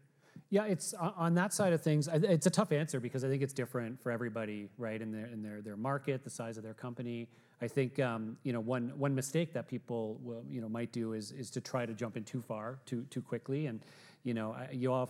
Yeah, 0.52 0.64
it's 0.64 0.94
on 0.94 1.34
that 1.34 1.52
side 1.52 1.72
of 1.72 1.80
things. 1.80 2.08
It's 2.12 2.46
a 2.46 2.50
tough 2.50 2.72
answer 2.72 2.98
because 2.98 3.22
I 3.22 3.28
think 3.28 3.40
it's 3.40 3.52
different 3.52 4.02
for 4.02 4.10
everybody, 4.10 4.68
right? 4.78 5.00
In 5.00 5.12
their 5.12 5.26
in 5.26 5.42
their 5.42 5.60
their 5.60 5.76
market, 5.76 6.24
the 6.24 6.30
size 6.30 6.56
of 6.56 6.64
their 6.64 6.74
company. 6.74 7.28
I 7.62 7.68
think 7.68 8.00
um, 8.00 8.36
you 8.42 8.52
know 8.52 8.58
one 8.58 8.92
one 8.98 9.14
mistake 9.14 9.52
that 9.52 9.68
people 9.68 10.18
will 10.24 10.42
you 10.50 10.60
know 10.60 10.68
might 10.68 10.90
do 10.90 11.12
is 11.12 11.30
is 11.30 11.50
to 11.52 11.60
try 11.60 11.86
to 11.86 11.94
jump 11.94 12.16
in 12.16 12.24
too 12.24 12.42
far 12.42 12.80
too 12.84 13.06
too 13.10 13.22
quickly, 13.22 13.66
and 13.66 13.80
you 14.24 14.34
know 14.34 14.56
you 14.72 14.92
all 14.92 15.08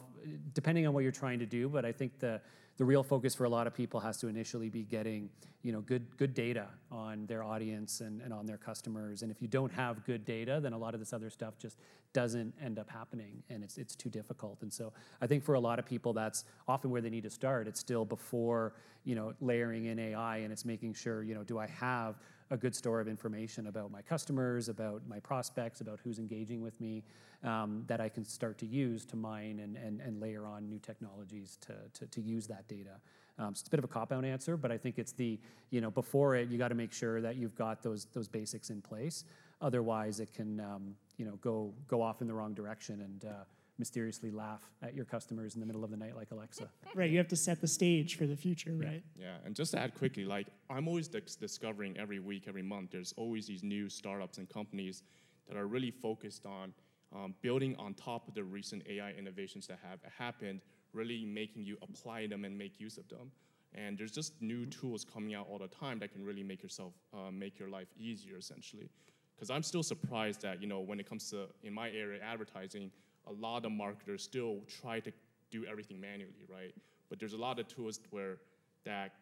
depending 0.52 0.86
on 0.86 0.92
what 0.92 1.04
you're 1.04 1.10
trying 1.10 1.38
to 1.38 1.46
do. 1.46 1.70
But 1.70 1.86
I 1.86 1.92
think 1.92 2.18
the 2.18 2.42
the 2.80 2.86
real 2.86 3.02
focus 3.02 3.34
for 3.34 3.44
a 3.44 3.48
lot 3.50 3.66
of 3.66 3.74
people 3.74 4.00
has 4.00 4.16
to 4.16 4.26
initially 4.26 4.70
be 4.70 4.84
getting 4.84 5.28
you 5.62 5.70
know 5.70 5.82
good 5.82 6.16
good 6.16 6.32
data 6.32 6.66
on 6.90 7.26
their 7.26 7.44
audience 7.44 8.00
and, 8.00 8.22
and 8.22 8.32
on 8.32 8.46
their 8.46 8.56
customers. 8.56 9.20
And 9.20 9.30
if 9.30 9.42
you 9.42 9.48
don't 9.48 9.70
have 9.70 10.02
good 10.06 10.24
data 10.24 10.60
then 10.62 10.72
a 10.72 10.78
lot 10.78 10.94
of 10.94 11.00
this 11.00 11.12
other 11.12 11.28
stuff 11.28 11.58
just 11.58 11.76
doesn't 12.14 12.54
end 12.58 12.78
up 12.78 12.88
happening 12.88 13.42
and 13.50 13.62
it's 13.62 13.76
it's 13.76 13.94
too 13.94 14.08
difficult. 14.08 14.62
And 14.62 14.72
so 14.72 14.94
i 15.20 15.26
think 15.26 15.44
for 15.44 15.56
a 15.56 15.60
lot 15.60 15.78
of 15.78 15.84
people 15.84 16.14
that's 16.14 16.46
often 16.66 16.90
where 16.90 17.02
they 17.02 17.10
need 17.10 17.24
to 17.24 17.30
start. 17.30 17.68
It's 17.68 17.80
still 17.80 18.06
before 18.06 18.72
you 19.04 19.14
know 19.14 19.34
layering 19.42 19.84
in 19.84 19.98
ai 19.98 20.38
and 20.38 20.50
it's 20.50 20.64
making 20.64 20.94
sure 20.94 21.22
you 21.22 21.34
know 21.34 21.44
do 21.44 21.58
i 21.58 21.66
have 21.66 22.18
a 22.50 22.56
good 22.56 22.74
store 22.74 23.00
of 23.00 23.08
information 23.08 23.68
about 23.68 23.90
my 23.90 24.02
customers, 24.02 24.68
about 24.68 25.02
my 25.08 25.20
prospects, 25.20 25.80
about 25.80 26.00
who's 26.02 26.18
engaging 26.18 26.60
with 26.60 26.78
me, 26.80 27.04
um, 27.44 27.84
that 27.86 28.00
I 28.00 28.08
can 28.08 28.24
start 28.24 28.58
to 28.58 28.66
use 28.66 29.04
to 29.06 29.16
mine 29.16 29.60
and, 29.60 29.76
and, 29.76 30.00
and 30.00 30.20
layer 30.20 30.44
on 30.44 30.68
new 30.68 30.78
technologies 30.78 31.58
to, 31.62 31.74
to, 31.94 32.06
to 32.06 32.20
use 32.20 32.46
that 32.48 32.66
data. 32.68 32.96
Um, 33.38 33.54
so 33.54 33.60
it's 33.60 33.68
a 33.68 33.70
bit 33.70 33.78
of 33.78 33.84
a 33.84 33.88
cop 33.88 34.12
out 34.12 34.24
answer, 34.24 34.56
but 34.56 34.70
I 34.72 34.76
think 34.76 34.98
it's 34.98 35.12
the, 35.12 35.38
you 35.70 35.80
know, 35.80 35.90
before 35.90 36.34
it, 36.34 36.50
you 36.50 36.58
got 36.58 36.68
to 36.68 36.74
make 36.74 36.92
sure 36.92 37.20
that 37.20 37.36
you've 37.36 37.54
got 37.54 37.82
those, 37.82 38.06
those 38.12 38.28
basics 38.28 38.68
in 38.70 38.82
place. 38.82 39.24
Otherwise, 39.62 40.20
it 40.20 40.32
can, 40.34 40.60
um, 40.60 40.94
you 41.16 41.24
know, 41.24 41.36
go, 41.36 41.72
go 41.86 42.02
off 42.02 42.20
in 42.20 42.26
the 42.26 42.34
wrong 42.34 42.52
direction 42.52 43.00
and 43.00 43.24
uh, 43.24 43.44
mysteriously 43.80 44.30
laugh 44.30 44.62
at 44.82 44.94
your 44.94 45.04
customers 45.04 45.54
in 45.54 45.60
the 45.60 45.66
middle 45.66 45.82
of 45.82 45.90
the 45.90 45.96
night 45.96 46.14
like 46.14 46.30
Alexa. 46.30 46.68
Right, 46.94 47.10
you 47.10 47.18
have 47.18 47.28
to 47.28 47.36
set 47.36 47.60
the 47.60 47.68
stage 47.68 48.16
for 48.16 48.26
the 48.26 48.36
future, 48.36 48.74
right? 48.76 49.02
Yeah, 49.16 49.36
and 49.44 49.54
just 49.54 49.72
to 49.72 49.78
add 49.78 49.94
quickly, 49.94 50.24
like 50.24 50.48
I'm 50.68 50.86
always 50.86 51.08
dis- 51.08 51.36
discovering 51.36 51.96
every 51.96 52.18
week, 52.18 52.44
every 52.46 52.62
month, 52.62 52.90
there's 52.90 53.14
always 53.16 53.46
these 53.46 53.62
new 53.62 53.88
startups 53.88 54.38
and 54.38 54.48
companies 54.48 55.02
that 55.48 55.56
are 55.56 55.66
really 55.66 55.90
focused 55.90 56.46
on 56.46 56.72
um, 57.14 57.34
building 57.42 57.74
on 57.76 57.94
top 57.94 58.28
of 58.28 58.34
the 58.34 58.44
recent 58.44 58.82
AI 58.88 59.12
innovations 59.12 59.66
that 59.66 59.78
have 59.88 59.98
happened, 60.16 60.60
really 60.92 61.24
making 61.24 61.64
you 61.64 61.76
apply 61.82 62.26
them 62.26 62.44
and 62.44 62.56
make 62.56 62.78
use 62.80 62.98
of 62.98 63.08
them. 63.08 63.30
And 63.74 63.96
there's 63.96 64.12
just 64.12 64.40
new 64.42 64.66
tools 64.66 65.04
coming 65.04 65.34
out 65.34 65.46
all 65.48 65.58
the 65.58 65.68
time 65.68 65.98
that 66.00 66.12
can 66.12 66.24
really 66.24 66.42
make 66.42 66.62
yourself 66.62 66.92
uh, 67.14 67.30
make 67.30 67.58
your 67.58 67.68
life 67.68 67.88
easier, 67.96 68.36
essentially. 68.36 68.90
Because 69.34 69.48
I'm 69.48 69.62
still 69.62 69.82
surprised 69.82 70.42
that 70.42 70.60
you 70.60 70.66
know 70.66 70.80
when 70.80 71.00
it 71.00 71.08
comes 71.08 71.30
to 71.30 71.46
in 71.62 71.72
my 71.72 71.88
area 71.90 72.20
advertising, 72.22 72.90
a 73.30 73.32
lot 73.40 73.64
of 73.64 73.72
marketers 73.72 74.22
still 74.22 74.58
try 74.80 75.00
to 75.00 75.12
do 75.50 75.64
everything 75.64 76.00
manually, 76.00 76.44
right? 76.48 76.74
But 77.08 77.18
there's 77.18 77.32
a 77.32 77.38
lot 77.38 77.58
of 77.58 77.68
tools 77.68 78.00
where 78.10 78.38
that, 78.84 79.14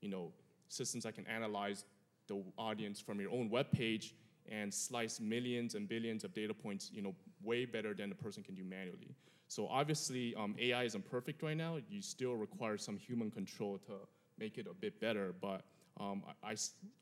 you 0.00 0.08
know, 0.08 0.32
systems 0.68 1.04
that 1.04 1.14
can 1.14 1.26
analyze 1.26 1.84
the 2.26 2.42
audience 2.56 3.00
from 3.00 3.20
your 3.20 3.30
own 3.30 3.48
web 3.50 3.70
page 3.72 4.14
and 4.50 4.72
slice 4.72 5.20
millions 5.20 5.74
and 5.74 5.88
billions 5.88 6.24
of 6.24 6.34
data 6.34 6.54
points, 6.54 6.90
you 6.92 7.02
know, 7.02 7.14
way 7.42 7.64
better 7.64 7.94
than 7.94 8.10
a 8.12 8.14
person 8.14 8.42
can 8.42 8.54
do 8.54 8.64
manually. 8.64 9.14
So 9.48 9.66
obviously, 9.68 10.34
um, 10.34 10.54
AI 10.58 10.84
isn't 10.84 11.10
perfect 11.10 11.42
right 11.42 11.56
now. 11.56 11.78
You 11.88 12.02
still 12.02 12.34
require 12.34 12.76
some 12.76 12.96
human 12.96 13.30
control 13.30 13.78
to 13.86 13.92
make 14.38 14.58
it 14.58 14.66
a 14.70 14.74
bit 14.74 15.00
better. 15.00 15.34
But 15.40 15.62
um, 15.98 16.22
I, 16.42 16.54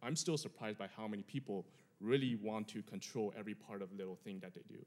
I, 0.03 0.07
am 0.07 0.17
still 0.17 0.37
surprised 0.37 0.79
by 0.79 0.89
how 0.97 1.07
many 1.09 1.23
people 1.23 1.67
really 2.01 2.37
want 2.37 2.69
to 2.69 2.83
control 2.83 3.33
every 3.39 3.55
part 3.55 3.83
of 3.83 3.93
little 3.93 4.17
thing 4.17 4.39
that 4.41 4.55
they 4.55 4.63
do. 4.69 4.79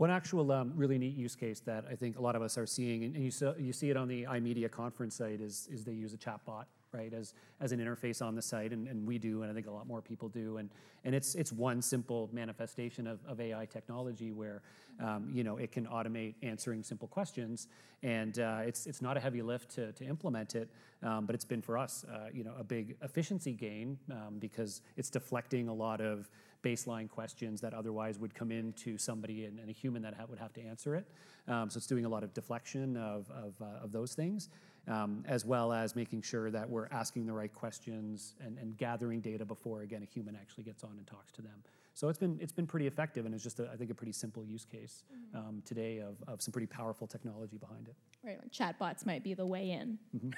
One 0.00 0.10
actual 0.10 0.50
um, 0.50 0.72
really 0.76 0.96
neat 0.96 1.14
use 1.14 1.36
case 1.36 1.60
that 1.66 1.84
I 1.90 1.94
think 1.94 2.16
a 2.16 2.22
lot 2.22 2.34
of 2.34 2.40
us 2.40 2.56
are 2.56 2.64
seeing, 2.64 3.04
and 3.04 3.14
you, 3.14 3.30
so, 3.30 3.54
you 3.58 3.70
see 3.70 3.90
it 3.90 3.98
on 3.98 4.08
the 4.08 4.22
iMedia 4.22 4.70
conference 4.70 5.16
site, 5.16 5.42
is, 5.42 5.68
is 5.70 5.84
they 5.84 5.92
use 5.92 6.14
a 6.14 6.16
chatbot, 6.16 6.64
right, 6.90 7.12
as, 7.12 7.34
as 7.60 7.72
an 7.72 7.80
interface 7.80 8.22
on 8.22 8.34
the 8.34 8.40
site, 8.40 8.72
and, 8.72 8.88
and 8.88 9.06
we 9.06 9.18
do, 9.18 9.42
and 9.42 9.50
I 9.50 9.54
think 9.54 9.66
a 9.66 9.70
lot 9.70 9.86
more 9.86 10.00
people 10.00 10.30
do. 10.30 10.56
And, 10.56 10.70
and 11.04 11.14
it's, 11.14 11.34
it's 11.34 11.52
one 11.52 11.82
simple 11.82 12.30
manifestation 12.32 13.06
of, 13.06 13.18
of 13.28 13.42
AI 13.42 13.66
technology 13.66 14.32
where, 14.32 14.62
um, 15.04 15.28
you 15.34 15.44
know, 15.44 15.58
it 15.58 15.70
can 15.70 15.84
automate 15.84 16.32
answering 16.42 16.82
simple 16.82 17.06
questions, 17.06 17.68
and 18.02 18.38
uh, 18.38 18.60
it's, 18.64 18.86
it's 18.86 19.02
not 19.02 19.18
a 19.18 19.20
heavy 19.20 19.42
lift 19.42 19.70
to, 19.72 19.92
to 19.92 20.04
implement 20.06 20.54
it, 20.54 20.70
um, 21.02 21.26
but 21.26 21.34
it's 21.34 21.44
been 21.44 21.60
for 21.60 21.76
us, 21.76 22.06
uh, 22.10 22.28
you 22.32 22.42
know, 22.42 22.54
a 22.58 22.64
big 22.64 22.96
efficiency 23.02 23.52
gain 23.52 23.98
um, 24.10 24.38
because 24.38 24.80
it's 24.96 25.10
deflecting 25.10 25.68
a 25.68 25.74
lot 25.74 26.00
of 26.00 26.30
baseline 26.62 27.08
questions 27.08 27.60
that 27.60 27.74
otherwise 27.74 28.18
would 28.18 28.34
come 28.34 28.50
into 28.52 28.98
somebody 28.98 29.44
and, 29.44 29.58
and 29.58 29.68
a 29.68 29.72
human 29.72 30.02
that 30.02 30.14
ha- 30.14 30.24
would 30.28 30.38
have 30.38 30.52
to 30.54 30.62
answer 30.62 30.94
it. 30.94 31.06
Um, 31.48 31.70
so 31.70 31.78
it's 31.78 31.86
doing 31.86 32.04
a 32.04 32.08
lot 32.08 32.22
of 32.22 32.32
deflection 32.34 32.96
of, 32.96 33.30
of, 33.30 33.54
uh, 33.60 33.84
of 33.84 33.92
those 33.92 34.14
things, 34.14 34.48
um, 34.88 35.24
as 35.26 35.44
well 35.44 35.72
as 35.72 35.96
making 35.96 36.22
sure 36.22 36.50
that 36.50 36.68
we're 36.68 36.88
asking 36.90 37.26
the 37.26 37.32
right 37.32 37.52
questions 37.52 38.34
and, 38.44 38.58
and 38.58 38.76
gathering 38.76 39.20
data 39.20 39.44
before, 39.44 39.82
again, 39.82 40.02
a 40.02 40.06
human 40.06 40.36
actually 40.36 40.64
gets 40.64 40.84
on 40.84 40.92
and 40.98 41.06
talks 41.06 41.32
to 41.32 41.42
them. 41.42 41.62
So 41.92 42.08
it's 42.08 42.18
been 42.18 42.38
it's 42.40 42.52
been 42.52 42.68
pretty 42.68 42.86
effective, 42.86 43.26
and 43.26 43.34
it's 43.34 43.42
just 43.42 43.58
a, 43.58 43.68
I 43.70 43.76
think 43.76 43.90
a 43.90 43.94
pretty 43.94 44.12
simple 44.12 44.44
use 44.44 44.64
case 44.64 45.02
um, 45.34 45.60
today 45.66 45.98
of, 45.98 46.16
of 46.28 46.40
some 46.40 46.52
pretty 46.52 46.68
powerful 46.68 47.06
technology 47.06 47.58
behind 47.58 47.88
it. 47.88 47.96
Right, 48.24 48.38
like 48.40 48.52
chatbots 48.52 49.04
might 49.04 49.24
be 49.24 49.34
the 49.34 49.44
way 49.44 49.72
in. 49.72 49.98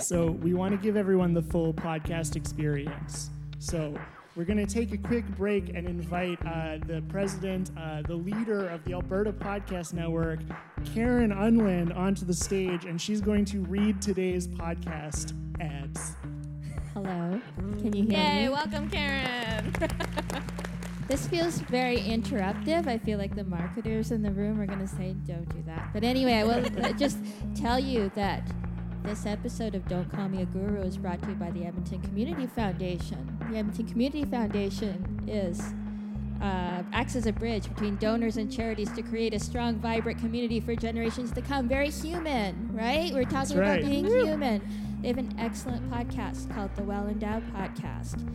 So 0.00 0.32
we 0.32 0.54
want 0.54 0.72
to 0.72 0.76
give 0.76 0.96
everyone 0.96 1.34
the 1.34 1.42
full 1.42 1.72
podcast 1.72 2.34
experience. 2.34 3.30
So 3.60 3.94
we're 4.36 4.44
going 4.44 4.64
to 4.64 4.66
take 4.66 4.92
a 4.92 4.98
quick 4.98 5.26
break 5.36 5.68
and 5.74 5.86
invite 5.86 6.38
uh, 6.44 6.78
the 6.86 7.02
president, 7.08 7.70
uh, 7.78 8.02
the 8.02 8.14
leader 8.14 8.68
of 8.68 8.84
the 8.84 8.92
Alberta 8.92 9.32
Podcast 9.32 9.92
Network, 9.92 10.40
Karen 10.92 11.30
Unland, 11.30 11.92
onto 11.92 12.24
the 12.24 12.34
stage, 12.34 12.84
and 12.84 13.00
she's 13.00 13.20
going 13.20 13.44
to 13.46 13.60
read 13.60 14.02
today's 14.02 14.48
podcast 14.48 15.34
ads. 15.60 16.16
Hello. 16.92 17.40
Can 17.78 17.92
you 17.94 18.04
hear 18.04 18.18
Yay, 18.18 18.42
me? 18.44 18.48
welcome, 18.48 18.90
Karen. 18.90 19.72
This 21.06 21.26
feels 21.26 21.58
very 21.58 21.98
interruptive. 21.98 22.86
I 22.86 22.96
feel 22.96 23.18
like 23.18 23.36
the 23.36 23.44
marketers 23.44 24.10
in 24.10 24.22
the 24.22 24.30
room 24.30 24.58
are 24.58 24.64
going 24.66 24.78
to 24.78 24.88
say, 24.88 25.14
don't 25.26 25.46
do 25.50 25.62
that. 25.66 25.90
But 25.92 26.02
anyway, 26.02 26.32
I 26.32 26.44
will 26.44 26.92
just 26.98 27.18
tell 27.54 27.78
you 27.78 28.10
that 28.14 28.50
this 29.02 29.26
episode 29.26 29.74
of 29.74 29.86
Don't 29.86 30.10
Call 30.10 30.30
Me 30.30 30.40
a 30.40 30.46
Guru 30.46 30.80
is 30.80 30.96
brought 30.96 31.22
to 31.24 31.28
you 31.28 31.34
by 31.34 31.50
the 31.50 31.66
Edmonton 31.66 32.00
Community 32.00 32.46
Foundation. 32.46 33.33
The 33.50 33.58
Edmonton 33.58 33.86
Community 33.86 34.24
Foundation 34.24 35.24
is 35.28 35.60
uh, 36.40 36.82
acts 36.92 37.16
as 37.16 37.26
a 37.26 37.32
bridge 37.32 37.68
between 37.68 37.96
donors 37.96 38.36
and 38.36 38.52
charities 38.52 38.90
to 38.92 39.02
create 39.02 39.32
a 39.34 39.38
strong, 39.38 39.76
vibrant 39.76 40.18
community 40.18 40.60
for 40.60 40.74
generations 40.74 41.30
to 41.32 41.42
come. 41.42 41.68
Very 41.68 41.90
human, 41.90 42.70
right? 42.72 43.12
We're 43.12 43.24
talking 43.24 43.56
right. 43.58 43.80
about 43.80 43.90
being 43.90 44.06
human. 44.06 44.62
They 45.00 45.08
have 45.08 45.18
an 45.18 45.34
excellent 45.38 45.90
podcast 45.90 46.54
called 46.54 46.74
the 46.76 46.82
Well 46.82 47.06
Endowed 47.06 47.44
Podcast. 47.54 48.26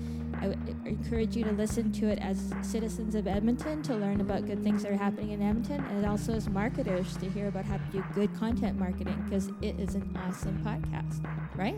I 0.41 0.47
would 0.47 0.75
encourage 0.85 1.35
you 1.35 1.43
to 1.43 1.51
listen 1.51 1.91
to 1.93 2.07
it 2.07 2.19
as 2.19 2.53
citizens 2.61 3.15
of 3.15 3.27
Edmonton 3.27 3.83
to 3.83 3.95
learn 3.95 4.21
about 4.21 4.45
good 4.45 4.63
things 4.63 4.83
that 4.83 4.91
are 4.91 4.97
happening 4.97 5.31
in 5.31 5.41
Edmonton, 5.41 5.83
and 5.85 6.05
also 6.05 6.33
as 6.33 6.47
marketers 6.47 7.17
to 7.17 7.29
hear 7.29 7.47
about 7.47 7.65
how 7.65 7.77
to 7.77 7.83
do 7.91 8.03
good 8.13 8.33
content 8.37 8.79
marketing 8.79 9.21
because 9.25 9.49
it 9.61 9.79
is 9.79 9.95
an 9.95 10.17
awesome 10.25 10.57
podcast, 10.63 11.25
right? 11.57 11.75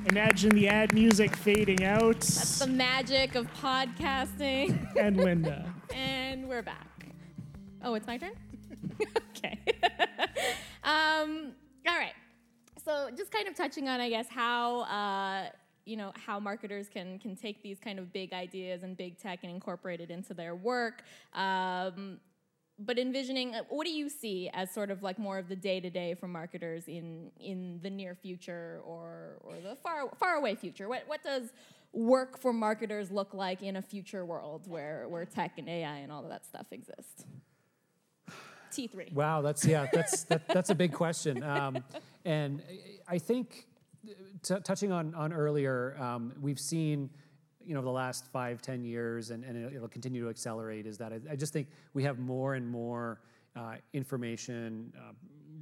Imagine 0.10 0.50
the 0.52 0.68
ad 0.68 0.94
music 0.94 1.36
fading 1.36 1.84
out. 1.84 2.20
That's 2.22 2.60
the 2.60 2.68
magic 2.68 3.36
of 3.36 3.52
podcasting. 3.54 4.94
and 5.00 5.18
Linda. 5.18 5.72
and 5.94 6.48
we're 6.48 6.62
back. 6.64 6.88
Oh, 7.84 7.94
it's 7.94 8.08
my 8.08 8.18
turn? 8.18 8.32
okay. 9.38 9.60
Um, 10.84 11.54
all 11.88 11.98
right. 11.98 12.14
So 12.84 13.10
just 13.16 13.32
kind 13.32 13.48
of 13.48 13.56
touching 13.56 13.88
on, 13.88 14.00
I 14.00 14.10
guess, 14.10 14.28
how. 14.30 14.82
Uh, 14.82 15.50
you 15.86 15.98
know 15.98 16.12
how 16.24 16.40
marketers 16.40 16.88
can 16.88 17.18
can 17.18 17.36
take 17.36 17.64
these 17.64 17.80
kind 17.80 17.98
of 17.98 18.14
big 18.14 18.32
ideas 18.32 18.84
and 18.84 18.96
big 18.96 19.18
tech 19.18 19.40
and 19.42 19.52
incorporate 19.52 20.00
it 20.00 20.12
into 20.12 20.36
their 20.36 20.54
work 20.54 21.02
um, 21.34 22.20
but 22.78 23.00
envisioning 23.00 23.56
uh, 23.56 23.64
what 23.70 23.88
do 23.88 23.92
you 23.92 24.08
see 24.08 24.52
as 24.54 24.70
sort 24.70 24.92
of 24.92 25.02
like 25.02 25.18
more 25.18 25.40
of 25.40 25.50
the 25.50 25.56
day 25.56 25.80
to 25.80 25.90
day 25.90 26.14
for 26.14 26.28
marketers 26.28 26.88
in 26.88 27.32
in 27.40 27.80
the 27.82 27.90
near 27.90 28.14
future 28.14 28.82
or 28.86 29.40
or 29.42 29.56
the 29.62 29.76
far 29.78 30.10
far 30.20 30.36
away 30.36 30.54
future 30.54 30.88
what 30.88 31.02
what 31.08 31.24
does 31.24 31.50
work 31.92 32.38
for 32.38 32.54
marketers 32.54 33.10
look 33.10 33.34
like 33.34 33.64
in 33.64 33.76
a 33.76 33.82
future 33.82 34.26
world 34.26 34.68
where 34.68 35.08
where 35.08 35.26
tech 35.26 35.58
and 35.58 35.68
ai 35.68 35.98
and 35.98 36.12
all 36.12 36.24
of 36.24 36.30
that 36.30 36.46
stuff 36.46 36.68
exist? 36.72 37.26
T3? 38.72 39.14
Wow, 39.14 39.42
that's 39.42 39.66
yeah, 39.66 39.88
that's 39.92 40.24
that, 40.24 40.48
that's 40.48 40.70
a 40.70 40.76
big 40.76 40.94
question. 40.94 41.44
Um, 41.44 41.84
and 42.26 42.62
I 43.08 43.18
think 43.18 43.68
t- 44.44 44.56
touching 44.64 44.92
on 44.92 45.14
on 45.16 45.34
earlier, 45.34 45.96
um, 46.00 46.34
we've 46.42 46.60
seen 46.60 47.10
you 47.66 47.74
know 47.76 47.82
the 47.82 47.90
last 47.90 48.26
five 48.32 48.62
ten 48.62 48.84
years, 48.84 49.32
and, 49.32 49.44
and 49.44 49.74
it'll 49.74 49.88
continue 49.88 50.24
to 50.24 50.30
accelerate. 50.30 50.86
Is 50.86 50.98
that 50.98 51.14
I, 51.14 51.20
I 51.32 51.36
just 51.36 51.54
think 51.54 51.68
we 51.94 52.04
have 52.04 52.20
more 52.20 52.56
and 52.56 52.68
more 52.68 53.22
uh, 53.56 53.76
information, 53.94 54.94
uh, 54.98 55.14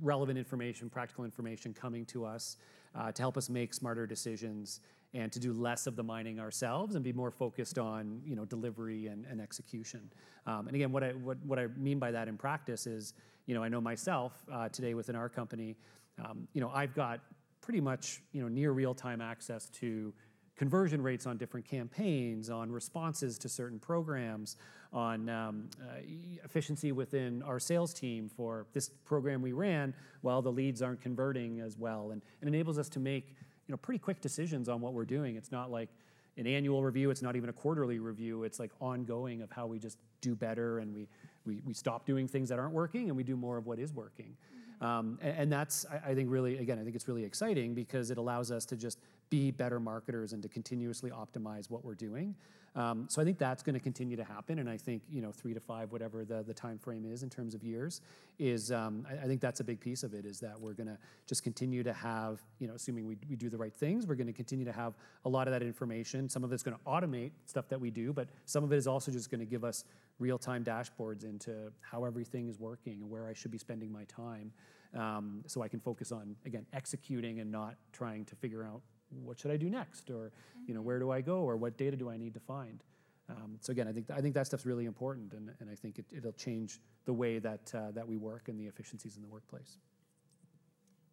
relevant 0.02 0.38
information, 0.38 0.90
practical 0.90 1.26
information 1.26 1.74
coming 1.74 2.06
to 2.06 2.26
us 2.26 2.58
uh, 2.96 3.12
to 3.12 3.22
help 3.22 3.38
us 3.38 3.50
make 3.50 3.74
smarter 3.74 4.06
decisions 4.06 4.82
and 5.14 5.32
to 5.32 5.40
do 5.40 5.54
less 5.54 5.88
of 5.88 5.96
the 5.96 6.04
mining 6.04 6.40
ourselves 6.40 6.96
and 6.96 7.04
be 7.04 7.14
more 7.14 7.32
focused 7.32 7.78
on 7.78 8.22
you 8.26 8.36
know 8.36 8.46
delivery 8.46 9.08
and, 9.08 9.26
and 9.26 9.42
execution. 9.42 10.12
Um, 10.46 10.68
and 10.68 10.76
again, 10.76 10.92
what 10.92 11.04
I 11.04 11.12
what, 11.12 11.38
what 11.46 11.60
I 11.60 11.68
mean 11.78 12.00
by 12.00 12.12
that 12.12 12.28
in 12.28 12.38
practice 12.38 12.88
is 12.88 13.14
you 13.46 13.56
know 13.56 13.64
I 13.64 13.70
know 13.70 13.82
myself 13.82 14.34
uh, 14.52 14.70
today 14.70 14.94
within 14.94 15.16
our 15.16 15.30
company, 15.30 15.76
um, 16.24 16.48
you 16.54 16.62
know 16.62 16.72
I've 16.74 16.94
got 16.94 17.22
pretty 17.62 17.82
much 17.82 18.22
you 18.34 18.42
know 18.42 18.48
near 18.48 18.72
real 18.72 18.94
time 18.94 19.22
access 19.22 19.70
to 19.70 20.14
conversion 20.58 21.02
rates 21.02 21.28
on 21.28 21.38
different 21.38 21.66
campaigns, 21.66 22.50
on 22.50 22.72
responses 22.72 23.38
to 23.38 23.48
certain 23.48 23.80
programs, 23.80 24.58
on 24.92 25.30
um, 25.30 25.70
uh, 25.82 26.00
efficiency 26.44 26.92
within 26.92 27.44
our 27.44 27.60
sales 27.60 27.94
team 27.94 28.28
for 28.28 28.66
this 28.74 28.90
program 29.06 29.42
we 29.42 29.52
ran. 29.52 29.94
Well, 30.24 30.42
the 30.42 30.52
leads 30.52 30.82
aren't 30.82 31.02
converting 31.02 31.60
as 31.60 31.78
well, 31.78 32.12
and 32.12 32.22
it 32.42 32.48
enables 32.48 32.80
us 32.80 32.90
to 32.90 33.00
make 33.00 33.36
you 33.68 33.74
know 33.74 33.78
pretty 33.78 34.00
quick 34.00 34.22
decisions 34.22 34.70
on 34.70 34.82
what 34.82 34.94
we're 34.94 35.06
doing. 35.06 35.36
It's 35.36 35.52
not 35.52 35.72
like 35.72 35.90
an 36.38 36.48
annual 36.48 36.84
review. 36.84 37.10
It's 37.10 37.22
not 37.22 37.36
even 37.36 37.50
a 37.50 37.54
quarterly 37.54 38.00
review. 38.00 38.44
It's 38.44 38.60
like 38.60 38.72
ongoing 38.80 39.42
of 39.42 39.52
how 39.52 39.66
we 39.66 39.80
just 39.80 39.98
do 40.22 40.36
better 40.36 40.80
and 40.80 40.94
we 40.94 41.08
we, 41.46 41.62
we 41.66 41.74
stop 41.74 42.06
doing 42.06 42.28
things 42.28 42.50
that 42.50 42.60
aren't 42.60 42.74
working 42.74 43.08
and 43.08 43.18
we 43.18 43.24
do 43.24 43.36
more 43.36 43.58
of 43.58 43.66
what 43.66 43.80
is 43.80 43.94
working. 43.94 44.36
Um, 44.80 45.18
and, 45.22 45.38
and 45.38 45.52
that's 45.52 45.86
I, 45.86 46.12
I 46.12 46.16
think 46.16 46.30
really 46.32 46.58
again 46.58 46.80
I 46.80 46.84
think 46.84 46.96
it's 46.96 47.08
really 47.08 47.24
exciting 47.24 47.74
because 47.74 48.12
it 48.12 48.18
allows 48.18 48.52
us 48.52 48.66
to 48.66 48.76
just 48.76 49.00
be 49.30 49.52
better 49.52 49.80
marketers 49.80 50.34
and 50.34 50.42
to 50.44 50.50
continuously 50.50 51.12
optimize 51.12 51.70
what 51.70 51.84
we're 51.84 51.96
doing. 51.96 52.36
Um, 52.78 53.08
so 53.10 53.20
I 53.20 53.26
think 53.26 53.40
that's 53.40 53.64
going 53.64 53.74
to 53.74 53.80
continue 53.80 54.16
to 54.16 54.24
happen, 54.24 54.60
and 54.60 54.70
I 54.70 54.78
think 54.78 55.02
you 55.12 55.20
know 55.20 55.32
three 55.32 55.56
to 55.56 55.60
five, 55.60 55.92
whatever 55.92 56.24
the 56.24 56.44
the 56.44 56.54
time 56.54 56.78
frame 56.78 57.06
is 57.12 57.24
in 57.24 57.30
terms 57.30 57.56
of 57.56 57.64
years, 57.64 58.02
is 58.38 58.72
um, 58.72 59.06
I, 59.10 59.26
think 59.26 59.42
that's 59.42 59.60
a 59.62 59.64
big 59.64 59.80
piece 59.80 60.04
of 60.04 60.14
it. 60.14 60.26
Is 60.26 60.40
that 60.42 60.60
we're 60.60 60.74
going 60.74 60.88
to 60.88 60.98
just 61.26 61.44
continue 61.44 61.82
to 61.82 61.92
have 61.92 62.40
you 62.60 62.68
know, 62.68 62.76
assuming 62.76 63.08
we, 63.08 63.18
we 63.28 63.36
do 63.36 63.50
the 63.50 63.58
right 63.58 63.74
things, 63.74 64.06
we're 64.06 64.14
going 64.14 64.28
to 64.28 64.34
continue 64.34 64.64
to 64.64 64.72
have 64.72 64.94
a 65.26 65.30
lot 65.30 65.48
of 65.48 65.54
that 65.54 65.64
information. 65.64 66.30
Some 66.30 66.44
of 66.44 66.54
it's 66.54 66.62
going 66.62 66.78
to 66.78 66.84
automate 66.84 67.32
stuff 67.46 67.68
that 67.70 67.82
we 67.82 67.90
do, 67.90 68.14
but 68.14 68.30
some 68.46 68.64
of 68.64 68.72
it 68.72 68.78
is 68.78 68.86
also 68.86 69.12
just 69.12 69.32
going 69.32 69.40
to 69.40 69.46
give 69.46 69.64
us 69.64 69.84
real 70.20 70.38
time 70.38 70.64
dashboards 70.64 71.24
into 71.24 71.72
how 71.82 72.06
everything 72.06 72.48
is 72.48 72.60
working 72.60 73.02
and 73.02 73.10
where 73.10 73.28
I 73.28 73.34
should 73.34 73.52
be 73.52 73.58
spending 73.58 73.92
my 73.92 74.04
time, 74.04 74.52
um, 74.96 75.44
so 75.48 75.64
I 75.64 75.68
can 75.68 75.80
focus 75.80 76.12
on 76.12 76.36
again 76.46 76.68
executing 76.74 77.40
and 77.40 77.52
not 77.52 77.76
trying 77.92 78.24
to 78.26 78.36
figure 78.36 78.64
out 78.64 78.82
what 79.24 79.40
should 79.40 79.52
I 79.52 79.58
do 79.58 79.70
next, 79.70 80.10
or 80.10 80.32
you 80.66 80.74
know 80.74 80.82
where 80.82 81.00
do 81.00 81.12
I 81.12 81.22
go, 81.22 81.40
or 81.40 81.58
what 81.58 81.78
data 81.78 81.98
do 81.98 82.10
I 82.10 82.18
need 82.18 82.34
to 82.34 82.40
find. 82.40 82.84
Um, 83.30 83.58
so 83.60 83.72
again, 83.72 83.88
I 83.88 83.92
think 83.92 84.10
I 84.10 84.22
think 84.22 84.34
that 84.36 84.48
stuff's 84.48 84.66
really 84.66 84.86
important, 84.86 85.34
and, 85.34 85.52
and 85.60 85.70
I 85.70 85.76
think 85.76 86.00
it, 86.00 86.06
it'll 86.16 86.32
change 86.34 86.80
the 87.06 87.14
way 87.14 87.40
that 87.40 87.74
uh, 87.74 87.92
that 87.92 88.08
we 88.08 88.18
work 88.18 88.48
and 88.48 88.60
the 88.60 88.66
efficiencies 88.66 89.16
in 89.16 89.22
the 89.22 89.28
workplace. 89.28 89.78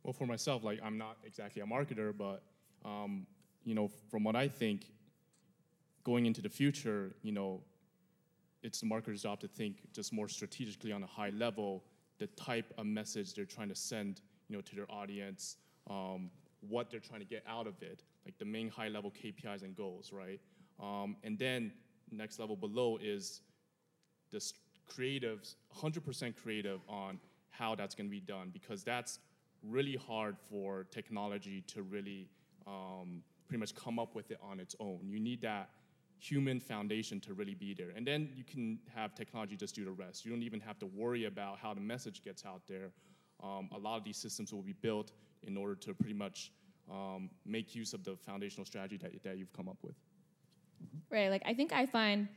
Well, 0.02 0.12
for 0.12 0.26
myself, 0.26 0.64
like 0.64 0.80
I'm 0.82 0.98
not 0.98 1.16
exactly 1.24 1.62
a 1.62 1.66
marketer, 1.66 2.16
but 2.16 2.42
um, 2.84 3.26
you 3.64 3.74
know, 3.74 3.88
from 4.10 4.24
what 4.24 4.36
I 4.36 4.48
think, 4.48 4.92
going 6.04 6.26
into 6.26 6.42
the 6.42 6.48
future, 6.48 7.14
you 7.22 7.32
know, 7.32 7.62
it's 8.62 8.80
the 8.80 8.86
marketer's 8.86 9.22
job 9.22 9.40
to 9.40 9.48
think 9.48 9.92
just 9.92 10.12
more 10.12 10.28
strategically 10.28 10.92
on 10.92 11.02
a 11.02 11.06
high 11.06 11.30
level, 11.30 11.84
the 12.18 12.26
type 12.28 12.72
of 12.78 12.86
message 12.86 13.34
they're 13.34 13.44
trying 13.44 13.68
to 13.68 13.74
send, 13.74 14.20
you 14.48 14.56
know, 14.56 14.62
to 14.62 14.76
their 14.76 14.90
audience, 14.90 15.56
um, 15.90 16.30
what 16.68 16.90
they're 16.90 17.00
trying 17.00 17.20
to 17.20 17.26
get 17.26 17.42
out 17.48 17.66
of 17.66 17.82
it, 17.82 18.02
like 18.24 18.38
the 18.38 18.44
main 18.44 18.68
high 18.68 18.88
level 18.88 19.12
KPIs 19.12 19.62
and 19.62 19.76
goals, 19.76 20.12
right? 20.12 20.40
Um, 20.80 21.16
and 21.22 21.38
then 21.38 21.72
next 22.10 22.38
level 22.38 22.56
below 22.56 22.98
is 23.02 23.40
this 24.30 24.54
creatives, 24.90 25.54
100% 25.76 26.34
creative 26.36 26.80
on 26.88 27.18
how 27.50 27.74
that's 27.74 27.94
going 27.94 28.06
to 28.06 28.10
be 28.10 28.20
done 28.20 28.50
because 28.52 28.82
that's 28.82 29.18
really 29.62 29.96
hard 29.96 30.36
for 30.50 30.84
technology 30.90 31.62
to 31.68 31.82
really 31.82 32.28
um, 32.66 33.22
pretty 33.46 33.60
much 33.60 33.74
come 33.74 33.98
up 33.98 34.14
with 34.14 34.30
it 34.30 34.38
on 34.42 34.60
its 34.60 34.74
own. 34.80 35.00
You 35.04 35.20
need 35.20 35.40
that 35.42 35.70
human 36.18 36.60
foundation 36.60 37.20
to 37.20 37.34
really 37.34 37.54
be 37.54 37.74
there. 37.74 37.90
And 37.94 38.06
then 38.06 38.30
you 38.34 38.44
can 38.44 38.78
have 38.94 39.14
technology 39.14 39.56
just 39.56 39.74
do 39.74 39.84
the 39.84 39.90
rest. 39.90 40.24
You 40.24 40.30
don't 40.30 40.42
even 40.42 40.60
have 40.60 40.78
to 40.78 40.86
worry 40.86 41.24
about 41.24 41.58
how 41.58 41.74
the 41.74 41.80
message 41.80 42.24
gets 42.24 42.44
out 42.44 42.62
there. 42.66 42.90
Um, 43.42 43.68
a 43.74 43.78
lot 43.78 43.98
of 43.98 44.04
these 44.04 44.16
systems 44.16 44.52
will 44.52 44.62
be 44.62 44.74
built 44.74 45.12
in 45.46 45.56
order 45.56 45.74
to 45.74 45.94
pretty 45.94 46.14
much 46.14 46.52
um, 46.90 47.30
make 47.46 47.74
use 47.74 47.94
of 47.94 48.04
the 48.04 48.16
foundational 48.16 48.66
strategy 48.66 48.96
that, 48.98 49.22
that 49.22 49.38
you've 49.38 49.52
come 49.52 49.68
up 49.68 49.78
with. 49.82 49.94
Right. 51.10 51.30
Like 51.30 51.42
I 51.46 51.54
think 51.54 51.72
I 51.72 51.86
find 51.86 52.28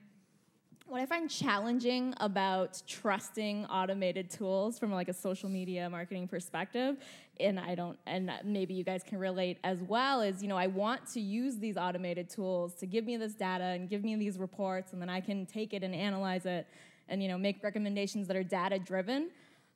what 0.88 1.02
I 1.02 1.06
find 1.06 1.30
challenging 1.30 2.14
about 2.22 2.82
trusting 2.88 3.66
automated 3.66 4.30
tools 4.30 4.80
from 4.80 4.92
like 4.92 5.10
a 5.10 5.14
social 5.14 5.50
media 5.50 5.90
marketing 5.90 6.30
perspective, 6.30 6.96
and 7.40 7.60
I 7.60 7.76
don't, 7.76 8.00
and 8.06 8.32
maybe 8.46 8.74
you 8.74 8.86
guys 8.86 9.04
can 9.04 9.20
relate 9.20 9.58
as 9.66 9.82
well, 9.82 10.22
is 10.22 10.42
you 10.42 10.48
know 10.48 10.56
I 10.56 10.68
want 10.68 11.06
to 11.14 11.20
use 11.20 11.58
these 11.58 11.76
automated 11.76 12.30
tools 12.30 12.74
to 12.76 12.86
give 12.86 13.06
me 13.06 13.18
this 13.18 13.34
data 13.34 13.66
and 13.66 13.90
give 13.90 14.04
me 14.04 14.16
these 14.16 14.38
reports, 14.38 14.94
and 14.94 15.02
then 15.02 15.10
I 15.10 15.20
can 15.20 15.46
take 15.46 15.74
it 15.74 15.84
and 15.84 15.94
analyze 15.94 16.46
it, 16.46 16.68
and 17.10 17.22
you 17.22 17.28
know 17.28 17.38
make 17.38 17.62
recommendations 17.64 18.28
that 18.28 18.38
are 18.38 18.44
data 18.44 18.80
driven, 18.80 19.30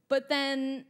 but 0.08 0.30
then. 0.30 0.86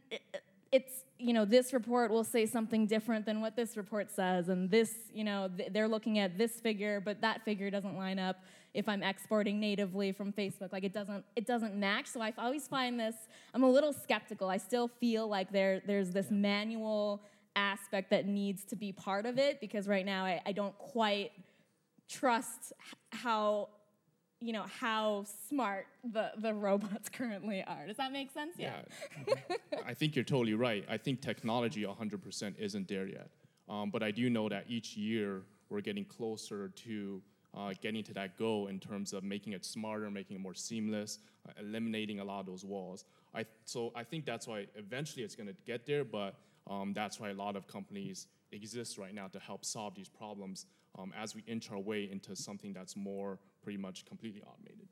It, 0.71 0.83
it's 0.83 1.03
you 1.17 1.33
know 1.33 1.45
this 1.45 1.73
report 1.73 2.09
will 2.09 2.23
say 2.23 2.45
something 2.45 2.87
different 2.87 3.25
than 3.25 3.41
what 3.41 3.55
this 3.55 3.77
report 3.77 4.09
says 4.09 4.49
and 4.49 4.69
this 4.69 4.95
you 5.13 5.23
know 5.23 5.49
th- 5.55 5.71
they're 5.71 5.87
looking 5.87 6.17
at 6.17 6.37
this 6.37 6.59
figure 6.59 6.99
but 6.99 7.21
that 7.21 7.43
figure 7.45 7.69
doesn't 7.69 7.95
line 7.95 8.17
up 8.17 8.37
if 8.73 8.89
i'm 8.89 9.03
exporting 9.03 9.59
natively 9.59 10.11
from 10.11 10.33
facebook. 10.33 10.71
Like 10.71 10.83
it 10.83 10.93
doesn't 10.93 11.23
it 11.35 11.45
doesn't 11.45 11.75
match 11.75 12.07
so 12.07 12.21
i 12.21 12.33
always 12.37 12.67
find 12.67 12.99
this 12.99 13.15
i'm 13.53 13.63
a 13.63 13.69
little 13.69 13.93
skeptical. 13.93 14.49
I 14.49 14.57
still 14.57 14.87
feel 14.87 15.27
like 15.27 15.51
there 15.51 15.81
there's 15.85 16.11
this 16.11 16.31
manual 16.31 17.21
aspect 17.55 18.09
that 18.09 18.25
needs 18.25 18.63
to 18.63 18.75
be 18.75 18.93
part 18.93 19.25
of 19.25 19.37
it 19.37 19.59
because 19.59 19.87
right 19.87 20.05
now 20.05 20.23
i, 20.25 20.41
I 20.45 20.53
don't 20.53 20.77
quite 20.77 21.31
trust 22.07 22.73
how 23.11 23.69
you 24.41 24.53
know 24.53 24.65
how 24.79 25.23
smart 25.47 25.85
the, 26.03 26.31
the 26.37 26.53
robots 26.53 27.09
currently 27.17 27.63
are 27.63 27.87
does 27.87 27.97
that 27.97 28.11
make 28.11 28.31
sense 28.31 28.55
Yeah, 28.57 28.81
I 29.85 29.93
think 29.93 30.15
you're 30.15 30.25
totally 30.25 30.55
right. 30.55 30.83
I 30.89 30.97
think 30.97 31.21
technology 31.21 31.83
100% 31.83 32.59
isn't 32.59 32.87
there 32.87 33.07
yet. 33.07 33.29
Um, 33.69 33.89
but 33.89 34.03
I 34.03 34.11
do 34.11 34.29
know 34.29 34.49
that 34.49 34.65
each 34.67 34.97
year 34.97 35.43
we're 35.69 35.81
getting 35.81 36.03
closer 36.03 36.69
to 36.69 37.21
uh, 37.55 37.73
getting 37.81 38.03
to 38.03 38.13
that 38.13 38.37
goal 38.37 38.67
in 38.67 38.79
terms 38.79 39.13
of 39.13 39.23
making 39.23 39.53
it 39.53 39.65
smarter, 39.65 40.09
making 40.09 40.37
it 40.37 40.39
more 40.39 40.53
seamless, 40.53 41.19
uh, 41.47 41.51
eliminating 41.59 42.19
a 42.19 42.23
lot 42.23 42.39
of 42.39 42.45
those 42.45 42.63
walls. 42.63 43.05
I, 43.33 43.45
so 43.65 43.91
I 43.95 44.03
think 44.03 44.25
that's 44.25 44.47
why 44.47 44.67
eventually 44.75 45.23
it's 45.23 45.35
going 45.35 45.47
to 45.47 45.55
get 45.65 45.85
there, 45.85 46.03
but 46.03 46.35
um, 46.69 46.93
that's 46.93 47.19
why 47.19 47.29
a 47.29 47.33
lot 47.33 47.55
of 47.55 47.67
companies 47.67 48.27
exist 48.51 48.97
right 48.97 49.13
now 49.13 49.27
to 49.27 49.39
help 49.39 49.65
solve 49.65 49.95
these 49.95 50.09
problems 50.09 50.65
um, 50.97 51.13
as 51.17 51.35
we 51.35 51.43
inch 51.47 51.71
our 51.71 51.79
way 51.79 52.09
into 52.11 52.35
something 52.35 52.73
that's 52.73 52.95
more 52.95 53.39
pretty 53.63 53.77
much 53.77 54.05
completely 54.05 54.41
automated. 54.41 54.87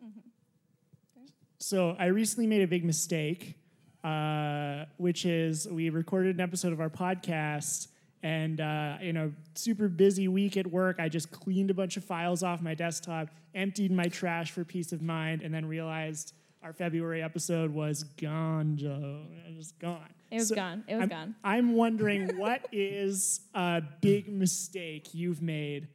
So 1.62 1.96
I 2.00 2.06
recently 2.06 2.48
made 2.48 2.62
a 2.62 2.68
big 2.68 2.86
mistake, 2.86 3.58
uh, 4.04 4.86
which 4.98 5.26
is 5.26 5.68
we 5.68 5.90
recorded 5.90 6.36
an 6.36 6.42
episode 6.42 6.72
of 6.72 6.80
our 6.80 6.90
podcast, 6.90 7.90
and 8.24 8.62
uh, 8.62 8.98
you 9.02 9.12
know, 9.12 9.34
super 9.56 9.90
busy 9.90 10.30
week 10.30 10.56
at 10.56 10.68
work. 10.68 10.98
I 11.00 11.10
just 11.10 11.32
cleaned 11.32 11.70
a 11.70 11.74
bunch 11.74 11.98
of 11.98 12.06
files 12.06 12.44
off 12.44 12.62
my 12.62 12.76
desktop, 12.76 13.28
emptied 13.54 13.92
my 13.92 14.06
trash 14.06 14.52
for 14.52 14.64
peace 14.64 14.94
of 14.94 15.02
mind, 15.02 15.42
and 15.42 15.54
then 15.54 15.66
realized 15.66 16.34
our 16.64 16.74
February 16.74 17.22
episode 17.22 17.72
was 17.72 18.04
gone, 18.04 18.78
Joe. 18.78 19.24
It 19.48 19.56
was 19.56 19.72
gone. 19.74 20.10
It 20.32 20.36
was 20.36 20.52
gone. 20.52 20.84
It 20.88 20.96
was 20.96 21.04
I'm, 21.04 21.10
gone. 21.10 21.36
I'm 21.44 21.74
wondering 21.74 22.28
what 22.38 22.68
is 22.72 23.42
a 23.54 23.82
big 24.02 24.30
mistake 24.30 25.14
you've 25.14 25.42
made. 25.42 25.88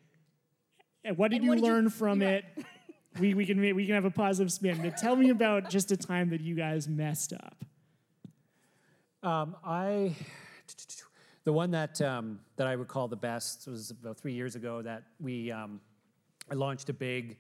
And 1.05 1.19
what 1.19 1.31
did 1.31 1.37
And 1.37 1.45
you 1.45 1.51
what 1.51 1.57
did 1.57 1.65
you- 1.67 1.73
learn 1.73 1.91
from 2.01 2.23
you're 2.23 2.31
it? 2.31 2.45
we, 3.21 3.35
we 3.35 3.47
can 3.47 3.61
we 3.61 3.87
can 3.87 3.95
have 3.95 4.05
a 4.05 4.11
positive 4.11 4.53
spin. 4.53 4.81
But 4.83 4.97
tell 4.97 5.17
me 5.17 5.31
about 5.31 5.71
just 5.71 5.93
a 5.93 5.97
time 5.97 6.31
that 6.31 6.41
you 6.41 6.55
guys 6.55 6.89
messed 6.89 7.33
up. 7.33 7.65
Um, 9.23 9.57
I, 9.65 10.15
the 11.45 11.53
one 11.53 11.71
that 11.71 12.01
um, 12.03 12.41
that 12.57 12.67
I 12.67 12.73
recall 12.73 13.09
the 13.09 13.17
best 13.17 13.67
was 13.69 13.91
about 13.91 14.19
three 14.19 14.33
years 14.35 14.57
ago 14.57 14.83
that 14.83 15.05
we 15.21 15.51
um, 15.51 15.81
I 16.51 16.55
launched 16.55 16.89
a 16.91 16.93
big 16.93 17.39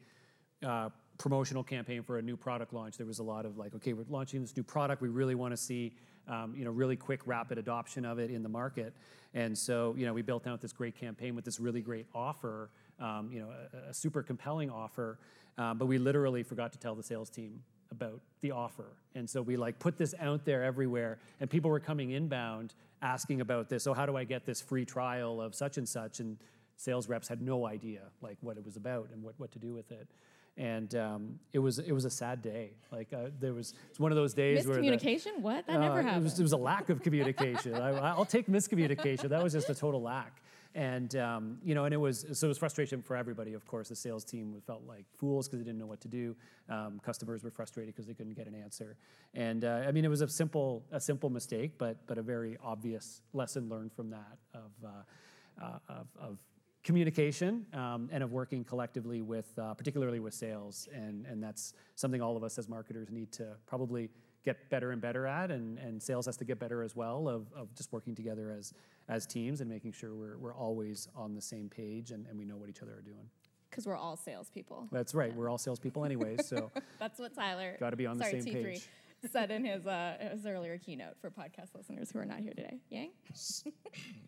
uh, 0.64 0.88
promotional 1.18 1.62
campaign 1.62 2.02
for 2.02 2.18
a 2.18 2.22
new 2.22 2.36
product 2.36 2.72
launch. 2.72 2.96
There 2.96 3.06
was 3.06 3.18
a 3.18 3.22
lot 3.22 3.44
of 3.44 3.58
like, 3.58 3.74
okay, 3.74 3.92
we're 3.92 4.06
launching 4.08 4.40
this 4.40 4.56
new 4.56 4.62
product. 4.62 5.02
We 5.02 5.08
really 5.08 5.34
want 5.34 5.52
to 5.52 5.56
see, 5.56 5.94
um, 6.26 6.54
you 6.56 6.64
know, 6.64 6.70
really 6.70 6.96
quick, 6.96 7.20
rapid 7.26 7.58
adoption 7.58 8.04
of 8.04 8.18
it 8.18 8.30
in 8.30 8.42
the 8.42 8.48
market. 8.48 8.94
And 9.34 9.56
so, 9.56 9.94
you 9.98 10.06
know, 10.06 10.12
we 10.14 10.22
built 10.22 10.46
out 10.46 10.60
this 10.60 10.72
great 10.72 10.96
campaign 10.98 11.34
with 11.36 11.44
this 11.44 11.60
really 11.60 11.82
great 11.82 12.06
offer, 12.14 12.70
um, 13.00 13.30
you 13.32 13.40
know, 13.40 13.50
a, 13.50 13.90
a 13.90 13.94
super 13.94 14.22
compelling 14.22 14.70
offer. 14.70 15.18
Um, 15.56 15.78
but 15.78 15.86
we 15.86 15.98
literally 15.98 16.42
forgot 16.42 16.72
to 16.72 16.78
tell 16.78 16.94
the 16.94 17.02
sales 17.02 17.30
team 17.30 17.62
about 17.90 18.20
the 18.40 18.50
offer. 18.50 18.96
And 19.14 19.28
so 19.28 19.40
we 19.40 19.56
like 19.56 19.78
put 19.78 19.96
this 19.96 20.14
out 20.20 20.44
there 20.44 20.64
everywhere, 20.64 21.18
and 21.40 21.48
people 21.48 21.70
were 21.70 21.80
coming 21.80 22.10
inbound 22.10 22.74
asking 23.02 23.40
about 23.40 23.68
this. 23.68 23.82
So 23.82 23.94
how 23.94 24.06
do 24.06 24.16
I 24.16 24.24
get 24.24 24.46
this 24.46 24.60
free 24.60 24.84
trial 24.84 25.40
of 25.40 25.54
such 25.54 25.78
and 25.78 25.88
such? 25.88 26.20
And 26.20 26.38
sales 26.76 27.08
reps 27.08 27.28
had 27.28 27.40
no 27.40 27.66
idea 27.66 28.00
like 28.20 28.36
what 28.40 28.56
it 28.56 28.64
was 28.64 28.76
about 28.76 29.10
and 29.12 29.22
what, 29.22 29.34
what 29.38 29.52
to 29.52 29.58
do 29.58 29.72
with 29.72 29.92
it. 29.92 30.08
And 30.56 30.94
um, 30.94 31.40
it 31.52 31.58
was 31.58 31.80
it 31.80 31.90
was 31.90 32.04
a 32.04 32.10
sad 32.10 32.40
day. 32.40 32.74
Like 32.92 33.12
uh, 33.12 33.30
there 33.40 33.52
was 33.52 33.74
it's 33.90 33.98
one 33.98 34.12
of 34.12 34.16
those 34.16 34.34
days 34.34 34.66
where 34.66 34.78
Miscommunication? 34.78 35.40
what? 35.40 35.66
That 35.66 35.80
never 35.80 35.98
uh, 35.98 36.02
happened. 36.02 36.22
It 36.22 36.24
was, 36.24 36.38
it 36.38 36.42
was 36.42 36.52
a 36.52 36.56
lack 36.56 36.90
of 36.90 37.02
communication. 37.02 37.74
I, 37.74 37.90
I'll 37.90 38.24
take 38.24 38.46
miscommunication. 38.46 39.30
That 39.30 39.42
was 39.42 39.52
just 39.52 39.68
a 39.68 39.74
total 39.74 40.00
lack. 40.00 40.40
And 40.74 41.14
um, 41.16 41.58
you 41.64 41.74
know, 41.74 41.84
and 41.84 41.94
it 41.94 41.98
was 41.98 42.26
so 42.32 42.46
it 42.46 42.48
was 42.48 42.58
frustration 42.58 43.00
for 43.00 43.14
everybody. 43.14 43.54
Of 43.54 43.64
course, 43.66 43.88
the 43.88 43.96
sales 43.96 44.24
team 44.24 44.60
felt 44.66 44.82
like 44.86 45.04
fools 45.16 45.46
because 45.46 45.60
they 45.60 45.64
didn't 45.64 45.78
know 45.78 45.86
what 45.86 46.00
to 46.00 46.08
do. 46.08 46.34
Um, 46.68 47.00
customers 47.04 47.44
were 47.44 47.50
frustrated 47.50 47.94
because 47.94 48.06
they 48.06 48.14
couldn't 48.14 48.34
get 48.34 48.48
an 48.48 48.56
answer. 48.56 48.96
And 49.34 49.64
uh, 49.64 49.84
I 49.86 49.92
mean, 49.92 50.04
it 50.04 50.08
was 50.08 50.20
a 50.20 50.28
simple 50.28 50.84
a 50.90 50.98
simple 50.98 51.30
mistake, 51.30 51.78
but 51.78 51.98
but 52.06 52.18
a 52.18 52.22
very 52.22 52.56
obvious 52.62 53.22
lesson 53.32 53.68
learned 53.68 53.92
from 53.92 54.10
that 54.10 54.38
of 54.52 54.70
uh, 54.84 55.64
uh, 55.64 55.78
of, 55.88 56.06
of 56.20 56.38
communication 56.84 57.64
um, 57.72 58.08
and 58.12 58.22
of 58.22 58.30
working 58.30 58.62
collectively 58.62 59.22
with, 59.22 59.58
uh, 59.58 59.72
particularly 59.74 60.20
with 60.20 60.34
sales. 60.34 60.86
And, 60.94 61.24
and 61.26 61.42
that's 61.42 61.72
something 61.96 62.20
all 62.20 62.36
of 62.36 62.44
us 62.44 62.58
as 62.58 62.68
marketers 62.68 63.10
need 63.10 63.32
to 63.32 63.56
probably 63.66 64.10
get 64.44 64.68
better 64.68 64.92
and 64.92 65.00
better 65.00 65.26
at. 65.26 65.50
And, 65.50 65.78
and 65.78 66.00
sales 66.00 66.26
has 66.26 66.36
to 66.36 66.44
get 66.44 66.58
better 66.58 66.82
as 66.82 66.94
well 66.94 67.26
of, 67.28 67.46
of 67.56 67.74
just 67.74 67.90
working 67.92 68.14
together 68.14 68.54
as, 68.56 68.74
as 69.08 69.26
teams 69.26 69.60
and 69.60 69.68
making 69.70 69.92
sure 69.92 70.14
we're, 70.14 70.38
we're 70.38 70.54
always 70.54 71.08
on 71.14 71.34
the 71.34 71.40
same 71.42 71.68
page 71.68 72.10
and, 72.10 72.26
and 72.26 72.38
we 72.38 72.44
know 72.44 72.56
what 72.56 72.68
each 72.68 72.82
other 72.82 72.92
are 72.92 73.02
doing. 73.02 73.28
Because 73.70 73.86
we're 73.86 73.96
all 73.96 74.16
salespeople. 74.16 74.88
That's 74.92 75.14
right. 75.14 75.34
We're 75.34 75.50
all 75.50 75.58
salespeople 75.58 76.04
anyways. 76.04 76.46
So 76.48 76.70
That's 76.98 77.18
what 77.18 77.34
Tyler 77.34 77.76
Gotta 77.80 77.96
be 77.96 78.06
on 78.06 78.18
the 78.18 78.24
same 78.24 78.44
T3, 78.44 78.62
page. 78.64 78.88
said 79.30 79.50
in 79.50 79.64
his, 79.64 79.86
uh, 79.86 80.16
his 80.32 80.46
earlier 80.46 80.78
keynote 80.78 81.16
for 81.20 81.28
podcast 81.30 81.74
listeners 81.74 82.10
who 82.12 82.18
are 82.20 82.24
not 82.24 82.38
here 82.38 82.52
today. 82.54 82.78
Yang? 82.88 83.10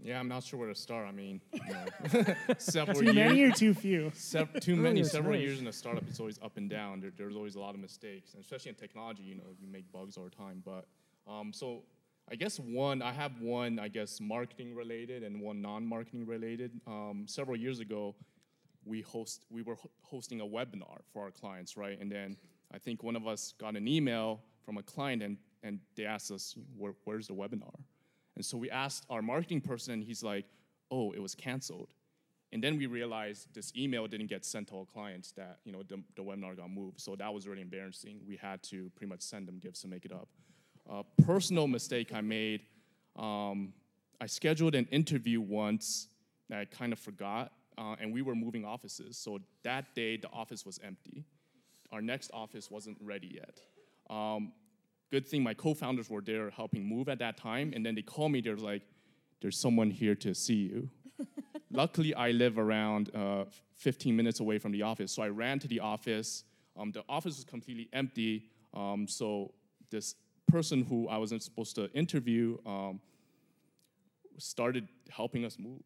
Yeah, 0.03 0.21
I'm 0.21 0.29
not 0.29 0.45
sure 0.45 0.59
where 0.61 0.69
to 0.69 0.75
start. 0.75 1.09
I 1.09 1.11
mean, 1.11 1.41
you 1.53 1.61
know, 1.69 2.35
several 2.59 3.01
Too 3.01 3.13
many 3.13 3.39
years, 3.39 3.55
or 3.55 3.57
too 3.57 3.75
few? 3.75 4.13
sev- 4.15 4.61
too 4.61 4.77
many, 4.77 5.01
that's 5.01 5.11
several 5.13 5.33
right. 5.33 5.41
years 5.41 5.59
in 5.61 5.67
a 5.67 5.73
startup, 5.73 6.05
it's 6.09 6.21
always 6.21 6.39
up 6.45 6.57
and 6.59 6.71
down. 6.71 7.01
There, 7.01 7.11
there's 7.17 7.35
always 7.35 7.57
a 7.57 7.61
lot 7.61 7.75
of 7.75 7.81
mistakes, 7.81 8.35
and 8.35 8.41
especially 8.43 8.69
in 8.69 8.77
technology, 8.77 9.25
you 9.25 9.35
know, 9.35 9.43
you 9.61 9.67
make 9.67 9.91
bugs 9.91 10.17
all 10.17 10.23
the 10.23 10.31
time. 10.31 10.63
But 10.65 10.87
um, 11.29 11.53
so 11.53 11.83
I 12.29 12.35
guess 12.35 12.59
one, 12.59 13.03
I 13.03 13.13
have 13.13 13.41
one, 13.41 13.79
I 13.79 13.89
guess, 13.89 14.21
marketing 14.21 14.75
related 14.75 15.23
and 15.23 15.41
one 15.41 15.63
non-marketing 15.63 16.27
related. 16.27 16.73
Um, 16.87 17.25
several 17.27 17.57
years 17.57 17.79
ago, 17.79 18.17
we 18.85 19.01
host, 19.01 19.45
we 19.49 19.63
were 19.63 19.77
hosting 20.03 20.41
a 20.41 20.45
webinar 20.45 20.99
for 21.13 21.23
our 21.23 21.31
clients, 21.31 21.77
right? 21.77 22.01
And 22.01 22.11
then 22.11 22.37
I 22.73 22.79
think 22.79 23.03
one 23.03 23.15
of 23.15 23.29
us 23.29 23.55
got 23.59 23.77
an 23.77 23.87
email 23.87 24.41
from 24.65 24.79
a 24.79 24.83
client, 24.83 25.23
and 25.23 25.37
and 25.63 25.81
they 25.97 26.05
asked 26.05 26.31
us, 26.31 26.57
Where, 26.77 26.95
"Where's 27.05 27.29
the 27.29 27.35
webinar?" 27.35 27.79
And 28.35 28.45
so 28.45 28.57
we 28.59 28.71
asked 28.71 29.07
our 29.09 29.23
marketing 29.23 29.61
person, 29.61 29.95
and 29.95 30.05
he's 30.05 30.23
like, 30.23 30.47
"Oh, 30.91 31.13
it 31.13 31.21
was 31.21 31.35
canceled." 31.35 31.95
And 32.53 32.63
then 32.63 32.77
we 32.77 32.87
realized 32.87 33.55
this 33.55 33.73
email 33.77 34.07
didn't 34.07 34.29
get 34.29 34.45
sent 34.45 34.69
to 34.69 34.75
all 34.75 34.85
clients 34.85 35.33
that 35.33 35.59
you 35.65 35.73
know 35.73 35.83
the, 35.83 36.03
the 36.17 36.23
webinar 36.23 36.57
got 36.57 36.71
moved. 36.71 37.01
So 37.01 37.17
that 37.17 37.33
was 37.33 37.47
really 37.47 37.63
embarrassing. 37.63 38.21
We 38.27 38.37
had 38.37 38.63
to 38.65 38.91
pretty 38.97 39.09
much 39.09 39.23
send 39.23 39.47
them 39.49 39.59
gifts 39.59 39.83
to 39.83 39.89
make 39.89 40.05
it 40.05 40.13
up. 40.13 40.29
Uh, 40.91 41.03
personal 41.25 41.67
mistake 41.67 42.13
I 42.15 42.21
made. 42.21 42.63
Um, 43.17 43.73
I 44.21 44.27
scheduled 44.27 44.75
an 44.75 44.87
interview 44.91 45.41
once 45.41 46.09
that 46.49 46.61
I 46.61 46.65
kind 46.65 46.93
of 46.93 46.99
forgot, 46.99 47.53
uh, 47.77 47.97
and 48.01 48.13
we 48.13 48.23
were 48.23 48.35
moving 48.35 48.65
offices. 48.65 49.19
So 49.19 49.41
that 49.65 49.95
day 49.95 50.17
the 50.17 50.31
office 50.31 50.65
was 50.65 50.79
empty. 50.85 51.25
Our 51.91 52.01
next 52.01 52.31
office 52.33 52.71
wasn't 52.71 52.99
ready 53.01 53.29
yet. 53.35 53.61
Um, 54.09 54.53
good 55.11 55.27
thing 55.27 55.43
my 55.43 55.55
co-founders 55.55 56.09
were 56.09 56.21
there 56.21 56.51
helping 56.51 56.85
move 56.85 57.09
at 57.09 57.19
that 57.19 57.37
time, 57.37 57.73
and 57.75 57.85
then 57.85 57.95
they 57.95 58.03
called 58.03 58.33
me. 58.33 58.41
They're 58.41 58.57
like, 58.57 58.83
"There's 59.41 59.59
someone 59.59 59.91
here 59.91 60.15
to 60.17 60.35
see 60.35 60.55
you." 60.55 60.89
Luckily, 61.71 62.15
I 62.15 62.31
live 62.31 62.59
around 62.59 63.15
uh, 63.15 63.47
15 63.75 64.15
minutes 64.15 64.41
away 64.41 64.59
from 64.59 64.73
the 64.73 64.83
office, 64.83 65.13
so 65.13 65.23
I 65.23 65.29
ran 65.29 65.59
to 65.61 65.69
the 65.69 65.81
office. 65.81 66.45
Um, 66.77 66.93
the 66.93 67.05
office 67.09 67.37
was 67.37 67.45
completely 67.45 67.89
empty, 67.93 68.51
um, 68.73 69.09
so 69.09 69.53
this 69.91 70.15
person 70.49 70.85
who 70.85 71.09
I 71.09 71.19
wasn't 71.19 71.43
supposed 71.43 71.75
to 71.77 71.91
interview 71.93 72.59
um, 72.67 73.01
started 74.39 74.89
helping 75.11 75.45
us 75.45 75.59
move. 75.59 75.83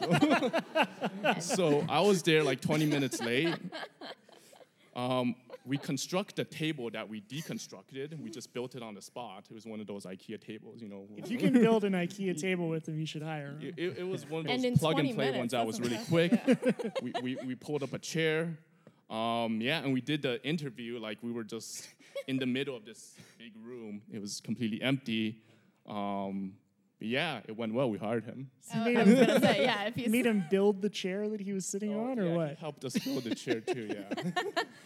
So, 0.00 0.50
so 1.40 1.84
I 1.88 2.00
was 2.00 2.22
there 2.22 2.42
like 2.42 2.60
20 2.60 2.86
minutes 2.86 3.20
late. 3.22 3.54
Um, 4.94 5.34
we 5.64 5.78
construct 5.78 6.38
a 6.38 6.44
table 6.44 6.90
that 6.90 7.08
we 7.08 7.20
deconstructed. 7.22 8.20
We 8.20 8.28
just 8.30 8.52
built 8.52 8.74
it 8.74 8.82
on 8.82 8.94
the 8.94 9.00
spot. 9.00 9.44
It 9.48 9.54
was 9.54 9.64
one 9.64 9.80
of 9.80 9.86
those 9.86 10.04
IKEA 10.04 10.40
tables, 10.40 10.82
you 10.82 10.88
know. 10.88 11.06
If 11.16 11.30
you 11.30 11.38
can 11.38 11.52
build 11.54 11.84
an 11.84 11.92
IKEA 11.92 12.38
table 12.38 12.68
with 12.68 12.84
them, 12.84 12.98
you 12.98 13.06
should 13.06 13.22
hire 13.22 13.52
them. 13.52 13.60
It, 13.62 13.74
it- 13.78 13.98
it 13.98 14.02
was 14.06 14.28
one 14.28 14.40
of 14.46 14.62
those 14.62 14.78
plug 14.78 14.98
and 14.98 15.14
play 15.14 15.30
minutes, 15.30 15.38
ones 15.38 15.52
that 15.52 15.66
was 15.66 15.78
that's 15.78 16.10
really 16.10 16.28
quick. 16.28 17.02
we, 17.02 17.12
we, 17.22 17.36
we 17.46 17.54
pulled 17.54 17.82
up 17.82 17.92
a 17.94 17.98
chair. 17.98 18.58
Um, 19.12 19.60
yeah, 19.60 19.80
and 19.82 19.92
we 19.92 20.00
did 20.00 20.22
the 20.22 20.42
interview 20.42 20.98
like 20.98 21.18
we 21.22 21.32
were 21.32 21.44
just 21.44 21.86
in 22.28 22.38
the 22.38 22.46
middle 22.46 22.76
of 22.76 22.84
this 22.84 23.14
big 23.38 23.52
room. 23.62 24.00
It 24.10 24.20
was 24.20 24.40
completely 24.40 24.80
empty. 24.80 25.42
Um, 25.86 26.54
but 26.98 27.08
yeah, 27.08 27.40
it 27.48 27.56
went 27.56 27.74
well. 27.74 27.90
We 27.90 27.98
hired 27.98 28.24
him. 28.24 28.48
Oh, 28.74 28.84
made 28.84 28.96
I 28.96 29.02
him- 29.02 29.08
was 29.18 29.26
gonna 29.26 29.40
say, 29.40 29.62
yeah, 29.64 29.90
if 29.94 29.96
made 30.10 30.24
him 30.24 30.44
build 30.50 30.80
the 30.80 30.88
chair 30.88 31.28
that 31.28 31.40
he 31.40 31.52
was 31.52 31.66
sitting 31.66 31.92
on, 31.92 32.18
or 32.18 32.22
Oh, 32.22 32.26
Yeah, 32.26 32.30
he 32.30 32.36
what? 32.38 32.58
helped 32.58 32.84
us 32.84 32.96
build 32.96 33.24
the 33.24 33.34
chair 33.34 33.60
too. 33.60 33.88
Yeah. 33.90 34.32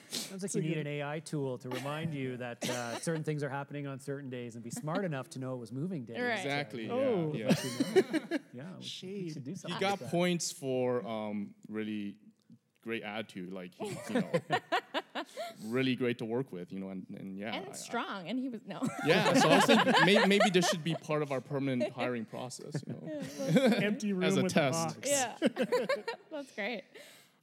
Sounds 0.08 0.42
like 0.42 0.54
you 0.54 0.62
need 0.62 0.78
an 0.78 0.86
AI 0.86 1.18
tool 1.20 1.58
to 1.58 1.68
remind 1.68 2.14
you 2.14 2.36
that 2.38 2.68
uh, 2.68 2.98
certain 3.00 3.22
things 3.22 3.42
are 3.42 3.50
happening 3.50 3.86
on 3.86 4.00
certain 4.00 4.30
days 4.30 4.54
and 4.54 4.64
be 4.64 4.70
smart 4.70 5.04
enough 5.04 5.28
to 5.30 5.38
know 5.38 5.52
it 5.54 5.58
was 5.58 5.70
moving 5.70 6.04
days. 6.04 6.18
Right. 6.18 6.38
exactly. 6.38 6.90
Oh. 6.90 7.32
Yeah. 7.34 7.54
yeah. 7.94 8.02
Yeah, 8.54 8.62
we, 8.72 8.76
we 8.78 8.82
Shade. 8.84 9.32
should 9.34 9.44
do 9.44 9.50
He 9.50 9.56
something. 9.56 9.78
got 9.80 10.00
like 10.00 10.10
points 10.10 10.50
for 10.50 11.06
um, 11.06 11.50
really 11.68 12.16
great 12.86 13.02
attitude. 13.02 13.52
Like 13.52 13.72
he, 13.78 13.88
you 14.08 14.20
know, 14.20 14.30
really 15.66 15.96
great 15.96 16.18
to 16.18 16.24
work 16.24 16.52
with. 16.52 16.72
You 16.72 16.78
know, 16.80 16.88
and, 16.90 17.04
and 17.18 17.36
yeah. 17.36 17.54
And 17.54 17.66
I- 17.68 17.72
strong, 17.72 18.28
and 18.28 18.38
he 18.38 18.48
was 18.48 18.60
no. 18.66 18.80
yeah. 19.04 19.34
So 19.34 19.48
I 19.50 19.56
was 19.56 19.64
thinking 19.66 19.92
maybe, 20.04 20.26
maybe 20.26 20.50
this 20.50 20.68
should 20.68 20.84
be 20.84 20.94
part 20.94 21.22
of 21.22 21.32
our 21.32 21.40
permanent 21.40 21.92
hiring 21.92 22.24
process. 22.24 22.82
You 22.86 22.94
know. 22.94 23.66
Empty 23.76 24.12
room 24.12 24.22
As 24.24 24.36
a 24.36 24.42
with 24.44 24.52
test. 24.54 24.96
box. 25.00 25.10
yeah, 25.10 25.32
that's 26.30 26.52
great. 26.52 26.84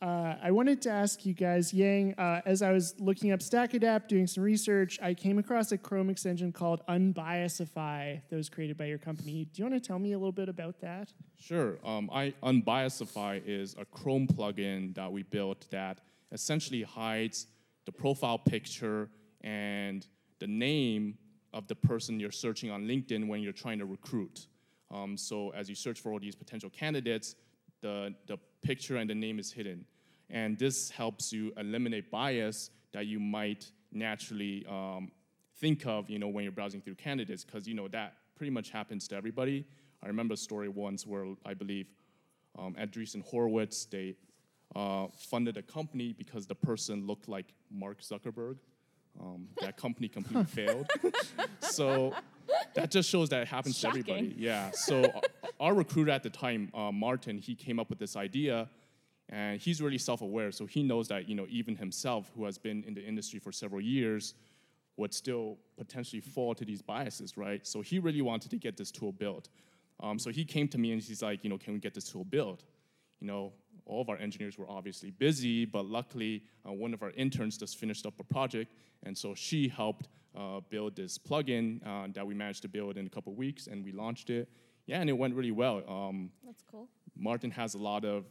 Uh, 0.03 0.35
I 0.43 0.51
wanted 0.51 0.81
to 0.81 0.89
ask 0.89 1.25
you 1.25 1.33
guys, 1.33 1.73
Yang, 1.73 2.15
uh, 2.15 2.41
as 2.45 2.61
I 2.61 2.73
was 2.73 2.93
looking 2.99 3.31
up 3.31 3.39
StackAdapt, 3.39 4.09
doing 4.09 4.27
some 4.27 4.43
research, 4.43 4.99
I 5.01 5.13
came 5.13 5.39
across 5.39 5.71
a 5.71 5.77
Chrome 5.77 6.09
extension 6.09 6.51
called 6.51 6.85
Unbiasify 6.89 8.19
that 8.27 8.35
was 8.35 8.49
created 8.49 8.77
by 8.77 8.87
your 8.87 8.97
company. 8.97 9.45
Do 9.45 9.61
you 9.61 9.69
want 9.69 9.81
to 9.81 9.87
tell 9.87 9.99
me 9.99 10.11
a 10.11 10.17
little 10.17 10.33
bit 10.33 10.49
about 10.49 10.81
that? 10.81 11.13
Sure. 11.39 11.77
Um, 11.85 12.09
I 12.11 12.33
Unbiasify 12.43 13.43
is 13.45 13.77
a 13.79 13.85
Chrome 13.85 14.27
plugin 14.27 14.93
that 14.95 15.09
we 15.09 15.23
built 15.23 15.67
that 15.71 16.01
essentially 16.33 16.83
hides 16.83 17.47
the 17.85 17.93
profile 17.93 18.37
picture 18.37 19.09
and 19.39 20.05
the 20.39 20.47
name 20.47 21.17
of 21.53 21.69
the 21.69 21.75
person 21.75 22.19
you're 22.19 22.29
searching 22.29 22.69
on 22.69 22.83
LinkedIn 22.83 23.29
when 23.29 23.41
you're 23.41 23.53
trying 23.53 23.79
to 23.79 23.85
recruit. 23.85 24.47
Um, 24.91 25.15
so 25.15 25.51
as 25.51 25.69
you 25.69 25.75
search 25.75 26.01
for 26.01 26.11
all 26.11 26.19
these 26.19 26.35
potential 26.35 26.69
candidates, 26.69 27.35
the, 27.79 28.13
the 28.27 28.37
picture 28.61 28.97
and 28.97 29.09
the 29.09 29.15
name 29.15 29.39
is 29.39 29.49
hidden. 29.49 29.85
And 30.29 30.57
this 30.57 30.89
helps 30.89 31.31
you 31.31 31.53
eliminate 31.57 32.09
bias 32.09 32.69
that 32.91 33.05
you 33.05 33.19
might 33.19 33.71
naturally 33.91 34.65
um, 34.69 35.11
think 35.57 35.85
of, 35.85 36.09
you 36.09 36.19
know, 36.19 36.27
when 36.27 36.43
you're 36.43 36.51
browsing 36.51 36.81
through 36.81 36.95
candidates, 36.95 37.43
because 37.43 37.67
you 37.67 37.73
know 37.73 37.87
that 37.89 38.15
pretty 38.35 38.51
much 38.51 38.69
happens 38.69 39.07
to 39.09 39.15
everybody. 39.15 39.65
I 40.01 40.07
remember 40.07 40.33
a 40.33 40.37
story 40.37 40.69
once 40.69 41.05
where 41.05 41.25
I 41.45 41.53
believe 41.53 41.87
um, 42.57 42.75
at 42.77 42.91
Andreessen 42.91 43.23
Horowitz 43.23 43.85
they 43.85 44.15
uh, 44.75 45.07
funded 45.15 45.57
a 45.57 45.61
company 45.61 46.13
because 46.13 46.47
the 46.47 46.55
person 46.55 47.05
looked 47.05 47.27
like 47.27 47.53
Mark 47.71 48.01
Zuckerberg. 48.01 48.57
Um, 49.21 49.47
that 49.61 49.77
company 49.77 50.07
completely 50.07 50.45
failed. 50.65 50.89
so 51.59 52.13
that 52.73 52.89
just 52.89 53.09
shows 53.09 53.29
that 53.29 53.43
it 53.43 53.47
happens 53.47 53.77
Shocking. 53.77 54.03
to 54.03 54.11
everybody. 54.11 54.35
Yeah. 54.37 54.71
So 54.71 55.05
our 55.59 55.73
recruiter 55.73 56.11
at 56.11 56.23
the 56.23 56.31
time, 56.31 56.71
uh, 56.73 56.91
Martin, 56.91 57.37
he 57.37 57.53
came 57.55 57.79
up 57.79 57.89
with 57.89 57.99
this 57.99 58.15
idea, 58.15 58.69
and 59.33 59.59
he's 59.59 59.81
really 59.81 59.97
self-aware. 59.97 60.51
So 60.51 60.65
he 60.65 60.83
knows 60.83 61.07
that 61.07 61.27
you 61.27 61.35
know 61.35 61.47
even 61.49 61.75
himself, 61.75 62.31
who 62.35 62.45
has 62.45 62.57
been 62.57 62.83
in 62.83 62.93
the 62.93 63.03
industry 63.03 63.39
for 63.39 63.51
several 63.51 63.81
years, 63.81 64.35
would 64.97 65.13
still 65.13 65.57
potentially 65.75 66.21
fall 66.21 66.53
to 66.53 66.63
these 66.63 66.81
biases, 66.81 67.35
right? 67.35 67.65
So 67.65 67.81
he 67.81 67.97
really 67.97 68.21
wanted 68.21 68.51
to 68.51 68.57
get 68.57 68.77
this 68.77 68.91
tool 68.91 69.11
built. 69.11 69.49
Um, 69.99 70.19
so 70.19 70.29
he 70.29 70.45
came 70.45 70.67
to 70.69 70.77
me 70.77 70.91
and 70.91 71.01
he's 71.01 71.21
like, 71.21 71.43
you 71.43 71.49
know, 71.49 71.57
can 71.57 71.73
we 71.73 71.79
get 71.79 71.93
this 71.93 72.09
tool 72.11 72.25
built? 72.25 72.63
You 73.19 73.27
know, 73.27 73.53
all 73.85 74.01
of 74.01 74.09
our 74.09 74.17
engineers 74.17 74.57
were 74.57 74.69
obviously 74.69 75.09
busy, 75.09 75.65
but 75.65 75.85
luckily 75.85 76.43
uh, 76.67 76.71
one 76.71 76.93
of 76.93 77.01
our 77.01 77.11
interns 77.11 77.57
just 77.57 77.77
finished 77.77 78.05
up 78.05 78.13
a 78.19 78.23
project, 78.23 78.73
and 79.03 79.17
so 79.17 79.33
she 79.33 79.67
helped 79.67 80.09
uh, 80.37 80.59
build 80.69 80.95
this 80.95 81.17
plugin 81.17 81.85
uh, 81.85 82.07
that 82.13 82.25
we 82.25 82.33
managed 82.33 82.61
to 82.63 82.67
build 82.67 82.97
in 82.97 83.05
a 83.07 83.09
couple 83.09 83.33
weeks, 83.33 83.67
and 83.67 83.83
we 83.83 83.91
launched 83.91 84.29
it. 84.29 84.47
Yeah, 84.85 84.99
and 84.99 85.09
it 85.09 85.13
went 85.13 85.33
really 85.33 85.51
well. 85.51 85.81
Um, 85.87 86.31
That's 86.45 86.63
cool. 86.69 86.87
Martin 87.15 87.51
has 87.51 87.73
a 87.75 87.77
lot 87.77 88.03
of 88.03 88.25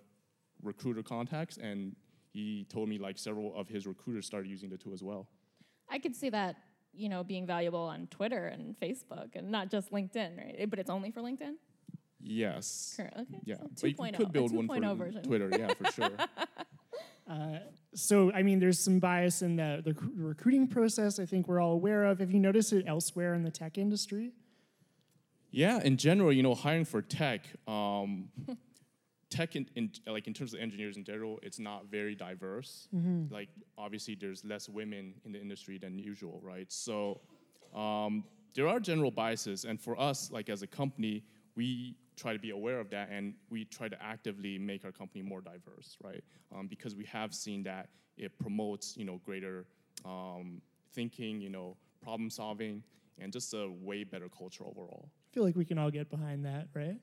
recruiter 0.62 1.03
contacts, 1.03 1.57
and 1.57 1.94
he 2.33 2.66
told 2.68 2.88
me 2.88 2.98
like 2.98 3.18
several 3.18 3.55
of 3.57 3.68
his 3.68 3.87
recruiters 3.87 4.27
started 4.27 4.48
using 4.48 4.70
the 4.70 4.77
tool 4.77 4.92
as 4.92 5.03
well. 5.03 5.29
I 5.88 5.98
could 5.98 6.16
see 6.16 6.31
that, 6.31 6.57
you 6.92 7.09
know, 7.09 7.22
being 7.22 7.46
valuable 7.46 7.81
on 7.81 8.07
Twitter 8.09 8.46
and 8.46 8.75
Facebook, 8.81 9.35
and 9.35 9.51
not 9.51 9.70
just 9.70 9.92
LinkedIn, 9.92 10.38
right? 10.38 10.70
But 10.70 10.79
it's 10.79 10.90
only 10.90 11.11
for 11.11 11.20
LinkedIn. 11.20 11.55
Yes. 12.25 12.94
Current, 12.96 13.14
okay. 13.18 13.40
Yeah, 13.44 13.57
so 13.75 13.83
but 13.83 13.90
you 13.90 13.94
2.0, 13.96 14.16
could 14.16 14.33
build 14.33 14.53
a 14.53 14.55
one 14.55 14.68
for 14.68 14.77
2.0 14.77 14.96
version. 14.96 15.22
Twitter. 15.22 15.51
Yeah, 15.51 15.75
for 15.75 15.90
sure. 15.92 16.11
So, 17.94 18.33
I 18.33 18.42
mean, 18.42 18.59
there's 18.59 18.79
some 18.79 18.98
bias 18.98 19.42
in 19.42 19.57
the, 19.57 19.83
the 19.85 19.94
recruiting 20.16 20.66
process, 20.66 21.18
I 21.18 21.27
think 21.27 21.46
we're 21.46 21.61
all 21.61 21.72
aware 21.72 22.05
of. 22.05 22.20
Have 22.20 22.31
you 22.31 22.40
noticed 22.40 22.72
it 22.72 22.85
elsewhere 22.87 23.35
in 23.35 23.42
the 23.42 23.51
tech 23.51 23.77
industry? 23.77 24.33
Yeah, 25.51 25.83
in 25.83 25.98
general, 25.98 26.33
you 26.33 26.42
know, 26.42 26.55
hiring 26.55 26.87
for 26.87 27.03
tech, 27.03 27.42
um, 27.68 28.31
tech 29.37 29.51
in, 29.59 29.64
in 29.79 29.85
like 30.16 30.27
in 30.31 30.35
terms 30.38 30.53
of 30.55 30.61
engineers 30.66 30.97
in 31.01 31.05
general, 31.12 31.35
it's 31.47 31.61
not 31.71 31.81
very 31.99 32.14
diverse. 32.27 32.73
Like 33.38 33.51
obviously, 33.85 34.14
there's 34.23 34.40
less 34.53 34.64
women 34.68 35.05
in 35.25 35.31
the 35.35 35.40
industry 35.47 35.77
than 35.85 35.92
usual, 36.12 36.37
right? 36.53 36.71
So 36.87 37.21
um, 37.85 38.25
there 38.57 38.68
are 38.73 38.79
general 38.90 39.11
biases, 39.11 39.64
and 39.68 39.77
for 39.87 39.95
us, 40.09 40.31
like 40.37 40.47
as 40.55 40.61
a 40.62 40.66
company, 40.66 41.16
we 41.57 41.97
try 42.23 42.33
to 42.33 42.38
be 42.38 42.51
aware 42.51 42.79
of 42.85 42.88
that, 42.90 43.07
and 43.16 43.25
we 43.51 43.61
try 43.64 43.88
to 43.95 43.99
actively 44.14 44.59
make 44.59 44.85
our 44.85 44.92
company 44.92 45.23
more 45.33 45.40
diverse, 45.40 45.97
right? 46.09 46.23
Um, 46.55 46.66
because 46.68 46.92
we 46.95 47.07
have 47.07 47.31
seen 47.45 47.62
that 47.64 47.85
it 48.25 48.31
promotes, 48.38 48.87
you 48.97 49.05
know, 49.09 49.18
greater 49.25 49.64
um, 50.05 50.61
thinking, 50.92 51.40
you 51.40 51.49
know, 51.57 51.77
problem 52.03 52.29
solving, 52.31 52.83
and 53.18 53.33
just 53.33 53.55
a 53.55 53.64
way 53.88 54.05
better 54.05 54.29
culture 54.29 54.64
overall. 54.64 55.05
I 55.09 55.29
feel 55.35 55.45
like 55.45 55.57
we 55.57 55.64
can 55.64 55.79
all 55.79 55.90
get 55.90 56.11
behind 56.11 56.45
that, 56.45 56.68
right? 56.75 56.99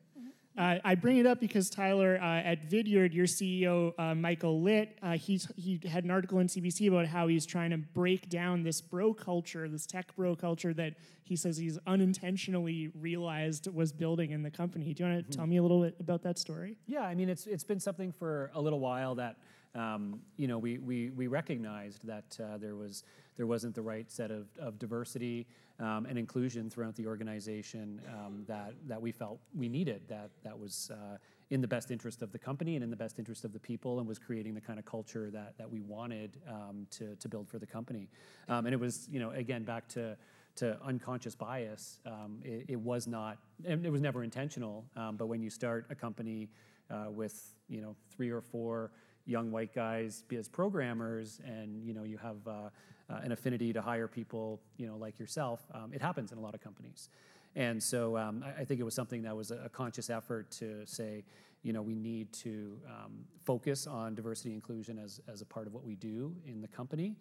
Uh, 0.59 0.77
I 0.83 0.95
bring 0.95 1.17
it 1.19 1.25
up 1.25 1.39
because 1.39 1.69
Tyler 1.69 2.19
uh, 2.21 2.41
at 2.41 2.69
Vidyard, 2.69 3.13
your 3.13 3.27
CEO 3.27 3.93
uh, 3.97 4.13
Michael 4.13 4.61
Litt, 4.61 4.97
uh, 5.01 5.13
he 5.13 5.39
he 5.55 5.79
had 5.87 6.03
an 6.03 6.11
article 6.11 6.39
in 6.39 6.47
CBC 6.47 6.89
about 6.89 7.05
how 7.05 7.27
he's 7.27 7.45
trying 7.45 7.69
to 7.69 7.77
break 7.77 8.27
down 8.27 8.63
this 8.63 8.81
bro 8.81 9.13
culture, 9.13 9.69
this 9.69 9.85
tech 9.85 10.13
bro 10.17 10.35
culture 10.35 10.73
that 10.73 10.95
he 11.23 11.37
says 11.37 11.55
he's 11.55 11.79
unintentionally 11.87 12.91
realized 12.99 13.73
was 13.73 13.93
building 13.93 14.31
in 14.31 14.43
the 14.43 14.51
company. 14.51 14.93
Do 14.93 15.05
you 15.05 15.09
want 15.09 15.31
to 15.31 15.37
tell 15.37 15.47
me 15.47 15.55
a 15.55 15.61
little 15.61 15.81
bit 15.81 15.95
about 15.97 16.23
that 16.23 16.37
story? 16.37 16.75
Yeah, 16.87 17.03
I 17.03 17.15
mean, 17.15 17.29
it's 17.29 17.47
it's 17.47 17.63
been 17.63 17.79
something 17.79 18.11
for 18.11 18.51
a 18.53 18.59
little 18.59 18.81
while 18.81 19.15
that 19.15 19.37
um, 19.75 20.19
you 20.35 20.49
know 20.49 20.57
we 20.57 20.77
we, 20.77 21.11
we 21.11 21.27
recognized 21.27 22.05
that 22.05 22.37
uh, 22.37 22.57
there 22.57 22.75
was 22.75 23.05
there 23.39 23.47
wasn't 23.47 23.73
the 23.73 23.81
right 23.81 24.11
set 24.11 24.31
of, 24.31 24.47
of 24.59 24.77
diversity 24.77 25.47
um, 25.79 26.05
and 26.09 26.19
inclusion 26.19 26.69
throughout 26.69 26.93
the 26.97 27.07
organization 27.07 28.01
um, 28.09 28.43
that 28.47 28.73
that 28.85 29.01
we 29.01 29.13
felt 29.13 29.39
we 29.55 29.69
needed. 29.69 30.01
That 30.09 30.29
that 30.43 30.59
was. 30.59 30.91
Uh, 30.93 31.17
in 31.51 31.61
the 31.61 31.67
best 31.67 31.89
interest 31.89 32.21
of 32.21 32.31
the 32.31 32.37
company 32.37 32.75
and 32.75 32.83
in 32.83 32.91
the 32.91 32.95
best 32.95 33.17
interest 33.17 33.43
of 33.43 33.51
the 33.53 33.59
people, 33.59 33.97
and 33.97 34.07
was 34.07 34.19
creating 34.19 34.53
the 34.53 34.61
kind 34.61 34.77
of 34.77 34.85
culture 34.85 35.31
that, 35.31 35.57
that 35.57 35.67
we 35.67 35.81
wanted 35.81 36.37
um, 36.47 36.85
to, 36.91 37.15
to 37.15 37.27
build 37.27 37.49
for 37.49 37.57
the 37.57 37.65
company. 37.65 38.07
Um, 38.47 38.67
and 38.67 38.73
it 38.75 38.79
was, 38.79 39.07
you 39.11 39.19
know, 39.19 39.31
again, 39.31 39.63
back 39.63 39.87
to 39.89 40.15
to 40.57 40.77
unconscious 40.83 41.35
bias. 41.35 41.99
Um, 42.05 42.39
it, 42.43 42.65
it 42.67 42.79
was 42.79 43.07
not, 43.07 43.37
and 43.65 43.85
it 43.85 43.89
was 43.89 44.01
never 44.01 44.23
intentional. 44.23 44.85
Um, 44.95 45.15
but 45.15 45.27
when 45.27 45.41
you 45.41 45.49
start 45.49 45.85
a 45.89 45.95
company 45.95 46.49
uh, 46.91 47.05
with 47.09 47.55
you 47.67 47.81
know 47.81 47.95
three 48.11 48.29
or 48.29 48.41
four 48.41 48.91
young 49.25 49.51
white 49.51 49.73
guys 49.73 50.23
as 50.37 50.47
programmers, 50.47 51.39
and 51.45 51.83
you 51.83 51.93
know 51.93 52.03
you 52.03 52.17
have 52.17 52.45
uh, 52.47 52.69
an 53.23 53.31
affinity 53.31 53.73
to 53.73 53.81
hire 53.81 54.07
people, 54.07 54.61
you 54.77 54.87
know 54.87 54.97
like 54.97 55.19
yourself, 55.19 55.61
um, 55.73 55.91
it 55.93 56.01
happens 56.01 56.31
in 56.31 56.37
a 56.37 56.41
lot 56.41 56.53
of 56.53 56.61
companies. 56.61 57.09
And 57.55 57.81
so 57.81 58.15
um, 58.17 58.43
I, 58.45 58.61
I 58.61 58.65
think 58.65 58.79
it 58.79 58.83
was 58.83 58.93
something 58.93 59.23
that 59.23 59.35
was 59.35 59.51
a, 59.51 59.57
a 59.65 59.69
conscious 59.69 60.09
effort 60.09 60.51
to 60.51 60.85
say, 60.85 61.23
you 61.63 61.73
know, 61.73 61.81
we 61.81 61.95
need 61.95 62.31
to 62.33 62.77
um, 62.87 63.25
focus 63.43 63.87
on 63.87 64.15
diversity 64.15 64.53
inclusion 64.53 64.99
as, 64.99 65.19
as 65.27 65.41
a 65.41 65.45
part 65.45 65.65
of 65.65 65.73
what 65.73 65.83
we 65.83 65.95
do 65.95 66.35
in 66.45 66.61
the 66.61 66.67
company 66.67 67.15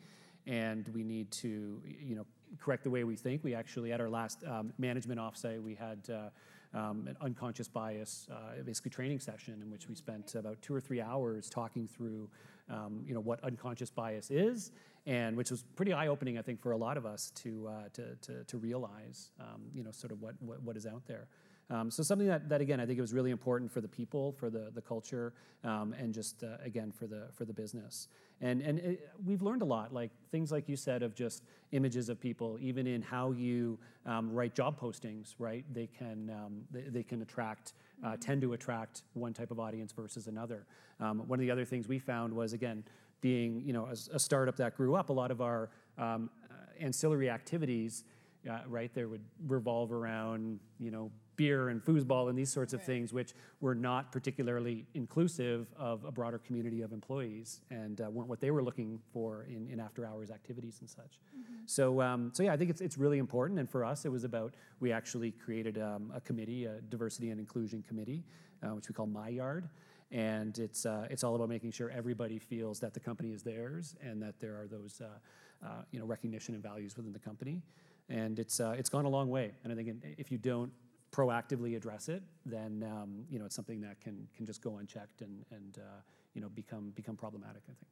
and 0.48 0.88
we 0.94 1.05
need 1.05 1.31
to 1.31 1.81
you 1.85 2.16
know 2.16 2.27
correct 2.59 2.83
the 2.83 2.90
way 2.90 3.05
we 3.05 3.14
think. 3.14 3.44
We 3.44 3.55
actually 3.55 3.92
at 3.92 4.01
our 4.01 4.09
last 4.09 4.42
um, 4.44 4.72
management 4.79 5.20
offsite 5.20 5.62
we 5.62 5.74
had. 5.74 6.09
Uh, 6.11 6.31
um, 6.74 7.07
an 7.09 7.16
unconscious 7.22 7.66
bias, 7.66 8.29
uh, 8.31 8.62
basically 8.62 8.90
training 8.90 9.20
session 9.20 9.59
in 9.62 9.70
which 9.70 9.88
we 9.88 9.94
spent 9.94 10.35
about 10.35 10.61
two 10.61 10.74
or 10.74 10.83
three 10.83 11.01
hours 11.01 11.48
talking 11.48 11.88
through, 11.88 12.29
um, 12.68 13.03
you 13.07 13.14
know, 13.14 13.20
what 13.20 13.42
unconscious 13.42 13.88
bias 13.88 14.31
is, 14.31 14.70
and 15.09 15.37
which 15.37 15.51
was 15.51 15.64
pretty 15.75 15.94
eye-opening, 15.94 16.38
I 16.38 16.42
think, 16.42 16.61
for 16.61 16.73
a 16.73 16.77
lot 16.77 16.99
of 16.99 17.07
us 17.07 17.33
to 17.37 17.66
uh, 17.66 17.73
to, 17.94 18.14
to, 18.16 18.44
to 18.44 18.59
realize, 18.59 19.33
um, 19.40 19.62
you 19.75 19.83
know, 19.83 19.90
sort 19.90 20.12
of 20.12 20.21
what 20.21 20.35
what, 20.40 20.62
what 20.62 20.77
is 20.77 20.87
out 20.87 21.03
there. 21.07 21.27
Um, 21.71 21.90
so 21.90 22.03
something 22.03 22.29
that, 22.29 22.49
that 22.49 22.61
again 22.62 22.81
I 22.81 22.87
think 22.87 22.99
it 22.99 23.03
was 23.03 23.12
really 23.12 23.31
important 23.31 23.71
for 23.71 23.81
the 23.81 23.88
people, 23.88 24.33
for 24.33 24.51
the 24.51 24.71
the 24.75 24.83
culture, 24.83 25.33
um, 25.64 25.94
and 25.99 26.14
just 26.14 26.44
uh, 26.44 26.59
again 26.62 26.92
for 26.92 27.07
the 27.07 27.29
for 27.33 27.47
the 27.47 27.55
business. 27.55 28.09
And 28.40 28.61
and 28.62 28.79
it, 28.79 29.11
we've 29.25 29.42
learned 29.42 29.62
a 29.62 29.64
lot, 29.64 29.92
like 29.92 30.11
things 30.31 30.53
like 30.53 30.68
you 30.68 30.77
said 30.77 31.03
of 31.03 31.14
just 31.14 31.42
images 31.73 32.09
of 32.09 32.21
people, 32.21 32.59
even 32.61 32.87
in 32.87 33.03
how 33.03 33.33
you 33.33 33.79
um, 34.07 34.31
write 34.33 34.55
job 34.55 34.79
postings. 34.79 35.35
Right, 35.38 35.64
they 35.73 35.87
can 35.87 36.31
um, 36.31 36.64
they, 36.71 36.83
they 36.83 37.03
can 37.03 37.23
attract 37.23 37.73
uh, 38.05 38.16
tend 38.21 38.42
to 38.42 38.53
attract 38.53 39.03
one 39.14 39.33
type 39.33 39.51
of 39.51 39.59
audience 39.59 39.92
versus 39.92 40.27
another. 40.27 40.66
Um, 41.01 41.29
one 41.29 41.38
of 41.38 41.42
the 41.47 41.51
other 41.51 41.64
things 41.64 41.88
we 41.88 41.99
found 41.99 42.33
was 42.33 42.53
again 42.53 42.85
being, 43.20 43.62
you 43.64 43.72
know, 43.72 43.87
a, 43.87 44.16
a 44.16 44.18
startup 44.18 44.57
that 44.57 44.76
grew 44.76 44.94
up, 44.94 45.11
a 45.11 45.12
lot 45.12 45.31
of 45.31 45.40
our 45.40 45.70
um, 45.96 46.31
uh, 46.50 46.54
ancillary 46.81 47.31
activities, 47.31 48.04
uh, 48.48 48.61
right, 48.68 48.92
there 48.94 49.09
would 49.09 49.24
revolve 49.46 49.92
around, 49.92 50.61
you 50.78 50.90
know, 50.90 51.11
beer 51.38 51.70
and 51.70 51.83
foosball 51.83 52.29
and 52.29 52.37
these 52.37 52.53
sorts 52.53 52.74
of 52.74 52.83
things, 52.83 53.14
which 53.14 53.33
were 53.61 53.74
not 53.74 54.12
particularly 54.12 54.85
inclusive 54.92 55.72
of 55.79 56.05
a 56.05 56.12
broader 56.12 56.38
community 56.38 56.83
of 56.83 56.92
employees 56.92 57.61
and 57.70 58.01
uh, 58.01 58.11
weren't 58.11 58.29
what 58.29 58.40
they 58.40 58.51
were 58.51 58.62
looking 58.62 59.01
for 59.12 59.44
in, 59.44 59.66
in 59.72 59.81
after 59.81 60.05
hours 60.05 60.31
activities 60.31 60.79
and 60.81 60.90
such. 60.90 61.20
So, 61.64 62.03
um, 62.03 62.31
so 62.35 62.42
yeah, 62.42 62.53
I 62.53 62.57
think 62.57 62.70
it's, 62.70 62.81
it's 62.81 62.98
really 62.98 63.18
important. 63.18 63.59
And 63.61 63.70
for 63.70 63.85
us, 63.85 64.05
it 64.05 64.11
was 64.11 64.24
about, 64.24 64.55
we 64.81 64.90
actually 64.90 65.31
created 65.31 65.79
um, 65.79 66.12
a 66.14 66.20
committee, 66.20 66.66
a 66.66 66.81
diversity 66.88 67.31
and 67.31 67.38
inclusion 67.38 67.83
committee, 67.87 68.24
uh, 68.62 68.74
which 68.74 68.88
we 68.88 68.94
call 68.94 69.07
My 69.07 69.29
Yard. 69.29 69.68
And 70.11 70.59
it's, 70.59 70.87
uh, 70.87 71.07
it's 71.09 71.22
all 71.22 71.37
about 71.37 71.48
making 71.48 71.70
sure 71.70 71.90
everybody 71.90 72.38
feels 72.38 72.81
that 72.81 72.94
the 72.94 73.01
company 73.01 73.33
is 73.33 73.42
theirs 73.42 73.94
and 74.03 74.20
that 74.22 74.40
there 74.40 74.61
are 74.61 74.66
those, 74.66 75.01
uh, 75.01 75.66
uh, 75.66 75.83
you 75.92 76.01
know, 76.01 76.07
recognition 76.07 76.55
and 76.55 76.62
values 76.62 76.96
within 76.96 77.12
the 77.12 77.18
company. 77.18 77.62
And 78.09 78.38
it's, 78.38 78.59
uh, 78.59 78.74
it's 78.79 78.88
gone 78.88 79.05
a 79.05 79.09
long 79.09 79.29
way. 79.29 79.53
And 79.62 79.72
I 79.72 79.77
think 79.77 80.03
if 80.16 80.33
you 80.33 80.38
don't 80.38 80.72
proactively 81.12 81.77
address 81.77 82.09
it, 82.09 82.23
then 82.44 82.85
um, 82.90 83.25
you 83.31 83.38
know 83.38 83.44
it's 83.44 83.57
something 83.57 83.81
that 83.81 84.01
can 84.01 84.29
can 84.37 84.47
just 84.47 84.62
go 84.62 84.77
unchecked 84.79 85.23
and 85.23 85.44
and 85.51 85.79
uh, 85.79 86.01
you 86.35 86.40
know 86.40 86.49
become 86.49 86.90
become 86.94 87.16
problematic. 87.16 87.62
I 87.68 87.75
think. 87.75 87.88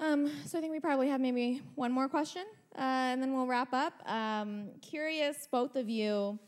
Um, 0.00 0.30
so 0.44 0.58
I 0.58 0.60
think 0.60 0.72
we 0.72 0.80
probably 0.80 1.08
have 1.08 1.20
maybe 1.20 1.62
one 1.76 1.92
more 1.92 2.08
question, 2.08 2.44
uh, 2.76 2.80
and 2.80 3.22
then 3.22 3.32
we'll 3.32 3.46
wrap 3.46 3.72
up. 3.72 3.92
Um, 4.06 4.70
curious, 4.82 5.48
both 5.50 5.76
of 5.76 5.88
you. 5.88 6.38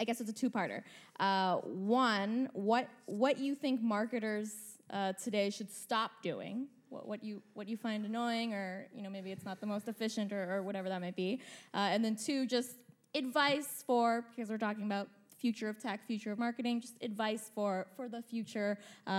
I 0.00 0.04
guess 0.04 0.18
it's 0.20 0.30
a 0.30 0.32
two-parter. 0.32 0.82
Uh, 1.18 1.56
one, 1.58 2.48
what 2.54 2.88
what 3.04 3.38
you 3.38 3.54
think 3.54 3.82
marketers 3.82 4.78
uh, 4.90 5.12
today 5.12 5.50
should 5.50 5.70
stop 5.70 6.10
doing? 6.22 6.68
What, 6.88 7.06
what 7.06 7.22
you 7.22 7.42
what 7.52 7.68
you 7.68 7.76
find 7.76 8.06
annoying, 8.06 8.54
or 8.54 8.88
you 8.94 9.02
know 9.02 9.10
maybe 9.10 9.30
it's 9.30 9.44
not 9.44 9.60
the 9.60 9.66
most 9.66 9.86
efficient, 9.86 10.32
or, 10.32 10.54
or 10.54 10.62
whatever 10.62 10.88
that 10.88 11.02
might 11.02 11.16
be. 11.16 11.40
Uh, 11.74 11.90
and 11.92 12.02
then 12.02 12.16
two, 12.16 12.46
just 12.46 12.76
advice 13.14 13.84
for 13.86 14.24
because 14.30 14.50
we're 14.50 14.58
talking 14.58 14.84
about 14.84 15.08
future 15.38 15.68
of 15.68 15.78
tech, 15.78 16.06
future 16.06 16.32
of 16.32 16.38
marketing. 16.38 16.80
Just 16.80 16.94
advice 17.02 17.50
for 17.54 17.86
for 17.96 18.08
the 18.08 18.22
future, 18.22 18.78
uh, 19.06 19.10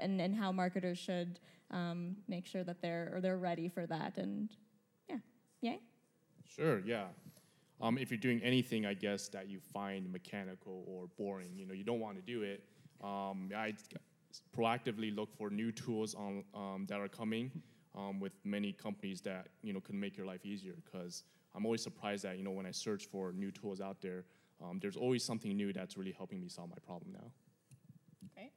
and 0.00 0.20
and 0.20 0.34
how 0.34 0.52
marketers 0.52 0.98
should 0.98 1.40
um, 1.70 2.16
make 2.28 2.46
sure 2.46 2.64
that 2.64 2.80
they're 2.80 3.10
or 3.12 3.20
they're 3.20 3.38
ready 3.38 3.68
for 3.68 3.86
that. 3.86 4.16
And 4.16 4.50
yeah, 5.08 5.18
yay. 5.60 5.80
Sure, 6.48 6.80
yeah. 6.80 7.06
Um, 7.80 7.98
if 7.98 8.10
you're 8.10 8.18
doing 8.18 8.40
anything, 8.42 8.86
I 8.86 8.94
guess, 8.94 9.28
that 9.28 9.48
you 9.48 9.58
find 9.58 10.10
mechanical 10.10 10.84
or 10.86 11.08
boring, 11.18 11.50
you 11.56 11.66
know, 11.66 11.74
you 11.74 11.84
don't 11.84 12.00
want 12.00 12.16
to 12.16 12.22
do 12.22 12.42
it. 12.42 12.62
Um, 13.02 13.50
I 13.54 13.74
proactively 14.56 15.14
look 15.14 15.36
for 15.36 15.50
new 15.50 15.72
tools 15.72 16.14
on, 16.14 16.44
um, 16.54 16.86
that 16.88 17.00
are 17.00 17.08
coming 17.08 17.50
um, 17.96 18.20
with 18.20 18.32
many 18.44 18.72
companies 18.72 19.20
that, 19.22 19.48
you 19.62 19.72
know, 19.72 19.80
can 19.80 19.98
make 19.98 20.16
your 20.16 20.26
life 20.26 20.46
easier 20.46 20.74
because 20.84 21.24
I'm 21.54 21.64
always 21.64 21.82
surprised 21.82 22.24
that, 22.24 22.36
you 22.36 22.44
know, 22.44 22.50
when 22.50 22.66
I 22.66 22.72
search 22.72 23.06
for 23.06 23.32
new 23.32 23.50
tools 23.50 23.80
out 23.80 24.00
there, 24.00 24.24
um, 24.62 24.78
there's 24.80 24.96
always 24.96 25.22
something 25.22 25.56
new 25.56 25.72
that's 25.72 25.96
really 25.96 26.12
helping 26.12 26.40
me 26.40 26.48
solve 26.48 26.70
my 26.70 26.76
problem 26.84 27.12
now. 27.12 27.30
Great. 28.34 28.52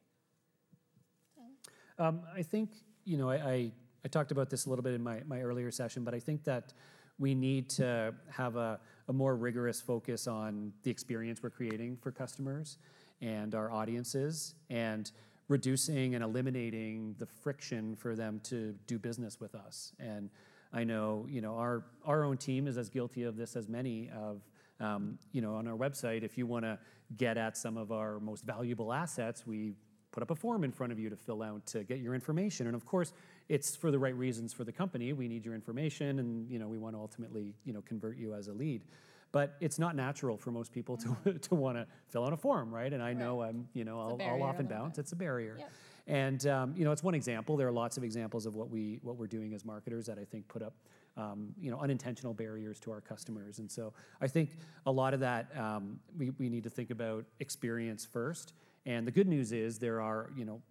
Um, 2.00 2.22
I 2.36 2.44
think, 2.44 2.70
you 3.06 3.18
know, 3.18 3.30
I, 3.30 3.36
I, 3.36 3.72
I 4.06 4.08
talked 4.08 4.32
about 4.32 4.50
this 4.50 4.66
a 4.66 4.70
little 4.70 4.84
bit 4.84 4.94
in 4.94 5.04
my, 5.04 5.22
my 5.28 5.42
earlier 5.42 5.72
session, 5.72 6.04
but 6.04 6.14
I 6.14 6.20
think 6.20 6.44
that 6.44 6.74
we 7.20 7.34
need 7.34 7.70
to 7.72 8.14
have 8.30 8.56
a, 8.56 8.80
a 9.08 9.14
more 9.14 9.36
rigorous 9.36 9.82
focus 9.82 10.28
on 10.28 10.72
the 10.84 10.92
experience 10.92 11.42
we're 11.42 11.50
creating 11.50 11.98
for 11.98 12.12
customers 12.12 12.78
and 13.22 13.56
our 13.56 13.72
audiences 13.72 14.54
and 14.70 15.12
reducing 15.48 16.14
and 16.14 16.24
eliminating 16.24 17.16
the 17.18 17.26
friction 17.26 17.96
for 17.96 18.16
them 18.16 18.40
to 18.44 18.76
do 18.86 19.00
business 19.00 19.40
with 19.40 19.56
us. 19.56 19.94
And 20.00 20.30
I 20.74 20.84
know, 20.84 21.26
you 21.30 21.42
know, 21.42 21.56
our, 21.56 21.86
our 22.06 22.24
own 22.24 22.38
team 22.38 22.68
is 22.68 22.78
as 22.78 22.90
guilty 22.90 23.24
of 23.24 23.38
this 23.38 23.56
as 23.56 23.68
many 23.68 24.10
of, 24.10 24.42
um, 24.80 25.18
you 25.32 25.42
know, 25.42 25.56
on 25.56 25.68
our 25.68 25.78
website, 25.78 26.24
if 26.24 26.38
you 26.38 26.46
want 26.46 26.66
to 26.66 26.78
get 27.16 27.38
at 27.38 27.58
some 27.58 27.78
of 27.78 27.92
our 27.92 28.20
most 28.20 28.44
valuable 28.44 28.92
assets, 28.94 29.48
we 29.48 29.74
put 30.12 30.24
up 30.24 30.32
a 30.32 30.36
form 30.36 30.64
in 30.64 30.72
front 30.72 30.92
of 30.92 31.00
you 31.00 31.10
to 31.10 31.16
fill 31.16 31.44
out 31.44 31.66
to 31.68 31.84
get 31.84 32.00
your 32.00 32.16
information. 32.16 32.68
And 32.68 32.76
of 32.76 32.86
course, 32.86 33.14
it's 33.50 33.76
for 33.76 33.92
the 33.92 34.00
right 34.00 34.16
reasons 34.16 34.54
for 34.54 34.64
the 34.64 34.72
company. 34.72 35.14
We 35.14 35.28
need 35.28 35.46
your 35.46 35.56
information, 35.56 36.20
and 36.20 36.50
you 36.50 36.60
know, 36.60 36.68
we 36.68 36.78
want 36.78 36.96
to 36.96 37.00
ultimately, 37.00 37.54
you 37.66 37.74
know, 37.74 37.82
convert 37.82 38.18
you 38.18 38.34
as 38.34 38.48
a 38.48 38.54
lead. 38.54 38.84
But 39.32 39.56
it's 39.60 39.78
not 39.78 39.96
natural 39.96 40.38
for 40.38 40.52
most 40.52 40.72
people 40.72 40.98
to, 40.98 41.34
to 41.40 41.56
want 41.56 41.78
to 41.78 41.86
fill 42.08 42.26
out 42.26 42.34
a 42.34 42.38
form, 42.38 42.74
right? 42.74 42.92
And 42.92 43.04
I 43.04 43.14
know 43.14 43.42
I'm, 43.42 43.68
you 43.74 43.84
know, 43.84 44.00
I'll, 44.00 44.20
I'll 44.22 44.44
often 44.44 44.66
bounce. 44.68 44.96
bit. 44.96 45.02
It's 45.02 45.12
a 45.12 45.18
barrier. 45.18 45.58
Yep. 45.60 45.72
And 46.08 46.46
um, 46.48 46.74
you 46.76 46.86
know, 46.86 46.92
it's 46.92 47.04
one 47.04 47.14
example. 47.14 47.58
There 47.58 47.68
are 47.68 47.72
lots 47.72 47.98
of 47.98 48.04
examples 48.04 48.46
of 48.46 48.56
what 48.56 48.70
we 48.70 49.00
what 49.04 49.18
we're 49.18 49.28
doing 49.28 49.54
as 49.54 49.66
marketers 49.66 50.06
that 50.06 50.18
I 50.18 50.24
think 50.24 50.48
put 50.48 50.62
up 50.62 50.74
um, 51.18 51.54
you 51.60 51.70
know 51.70 51.80
unintentional 51.80 52.34
barriers 52.34 52.80
to 52.82 52.92
our 52.92 53.02
customers. 53.02 53.60
And 53.60 53.70
so 53.70 53.94
I 54.22 54.28
think 54.28 54.58
a 54.86 54.92
lot 54.92 55.14
of 55.14 55.20
that 55.20 55.48
um, 55.58 56.00
we 56.18 56.32
we 56.32 56.50
need 56.50 56.64
to 56.64 56.70
think 56.70 56.92
about 56.92 57.26
experience 57.40 58.06
first. 58.06 58.54
And 58.86 59.06
the 59.06 59.12
good 59.12 59.28
news 59.28 59.52
is 59.52 59.80
there 59.80 60.02
are 60.02 60.32
you 60.36 60.46
know 60.46 60.62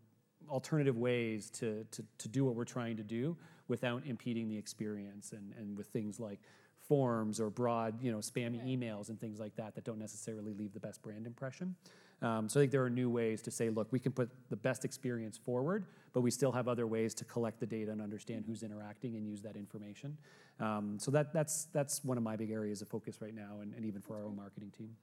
alternative 0.48 0.96
ways 0.96 1.50
to, 1.50 1.84
to, 1.90 2.04
to 2.18 2.28
do 2.28 2.44
what 2.44 2.54
we're 2.54 2.64
trying 2.64 2.96
to 2.96 3.02
do 3.02 3.36
without 3.68 4.02
impeding 4.06 4.48
the 4.48 4.56
experience 4.56 5.32
and, 5.32 5.52
and 5.58 5.76
with 5.76 5.88
things 5.88 6.20
like 6.20 6.38
forms 6.78 7.40
or 7.40 7.50
broad, 7.50 8.00
you 8.00 8.12
know, 8.12 8.18
spammy 8.18 8.64
emails 8.64 9.08
and 9.08 9.20
things 9.20 9.40
like 9.40 9.56
that 9.56 9.74
that 9.74 9.84
don't 9.84 9.98
necessarily 9.98 10.52
leave 10.54 10.72
the 10.72 10.80
best 10.80 11.02
brand 11.02 11.26
impression. 11.26 11.74
Um, 12.22 12.48
so 12.48 12.60
I 12.60 12.62
think 12.62 12.72
there 12.72 12.82
are 12.82 12.90
new 12.90 13.10
ways 13.10 13.42
to 13.42 13.50
say, 13.50 13.68
look, 13.68 13.88
we 13.92 13.98
can 13.98 14.12
put 14.12 14.30
the 14.48 14.56
best 14.56 14.84
experience 14.84 15.36
forward, 15.36 15.86
but 16.14 16.22
we 16.22 16.30
still 16.30 16.52
have 16.52 16.66
other 16.66 16.86
ways 16.86 17.14
to 17.14 17.24
collect 17.24 17.60
the 17.60 17.66
data 17.66 17.92
and 17.92 18.00
understand 18.00 18.44
who's 18.46 18.62
interacting 18.62 19.16
and 19.16 19.26
use 19.26 19.42
that 19.42 19.54
information. 19.54 20.16
Um, 20.58 20.96
so 20.98 21.10
that, 21.10 21.34
that's, 21.34 21.64
that's 21.74 22.02
one 22.04 22.16
of 22.16 22.22
my 22.22 22.36
big 22.36 22.50
areas 22.50 22.80
of 22.80 22.88
focus 22.88 23.20
right 23.20 23.34
now, 23.34 23.60
and, 23.60 23.74
and 23.74 23.84
even 23.84 24.00
for 24.00 24.16
our 24.16 24.24
own 24.24 24.36
marketing 24.36 24.72
team. 24.76 24.96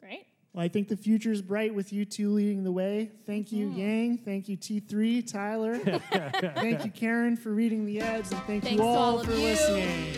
Great. 0.00 0.26
Well, 0.54 0.64
I 0.64 0.68
think 0.68 0.88
the 0.88 0.96
future 0.96 1.30
is 1.30 1.42
bright 1.42 1.74
with 1.74 1.92
you 1.92 2.06
two 2.06 2.30
leading 2.30 2.64
the 2.64 2.72
way. 2.72 3.10
Thank 3.26 3.52
you, 3.52 3.68
Yang. 3.68 4.18
Thank 4.24 4.48
you, 4.48 4.56
T3, 4.56 5.30
Tyler. 5.30 5.78
thank 6.54 6.84
you, 6.84 6.90
Karen, 6.90 7.36
for 7.36 7.50
reading 7.50 7.84
the 7.84 8.00
ads. 8.00 8.32
And 8.32 8.40
thank 8.44 8.64
Thanks 8.64 8.78
you 8.78 8.82
all, 8.82 9.18
all 9.18 9.24
for 9.24 9.32
you. 9.32 9.42
listening. 9.42 10.16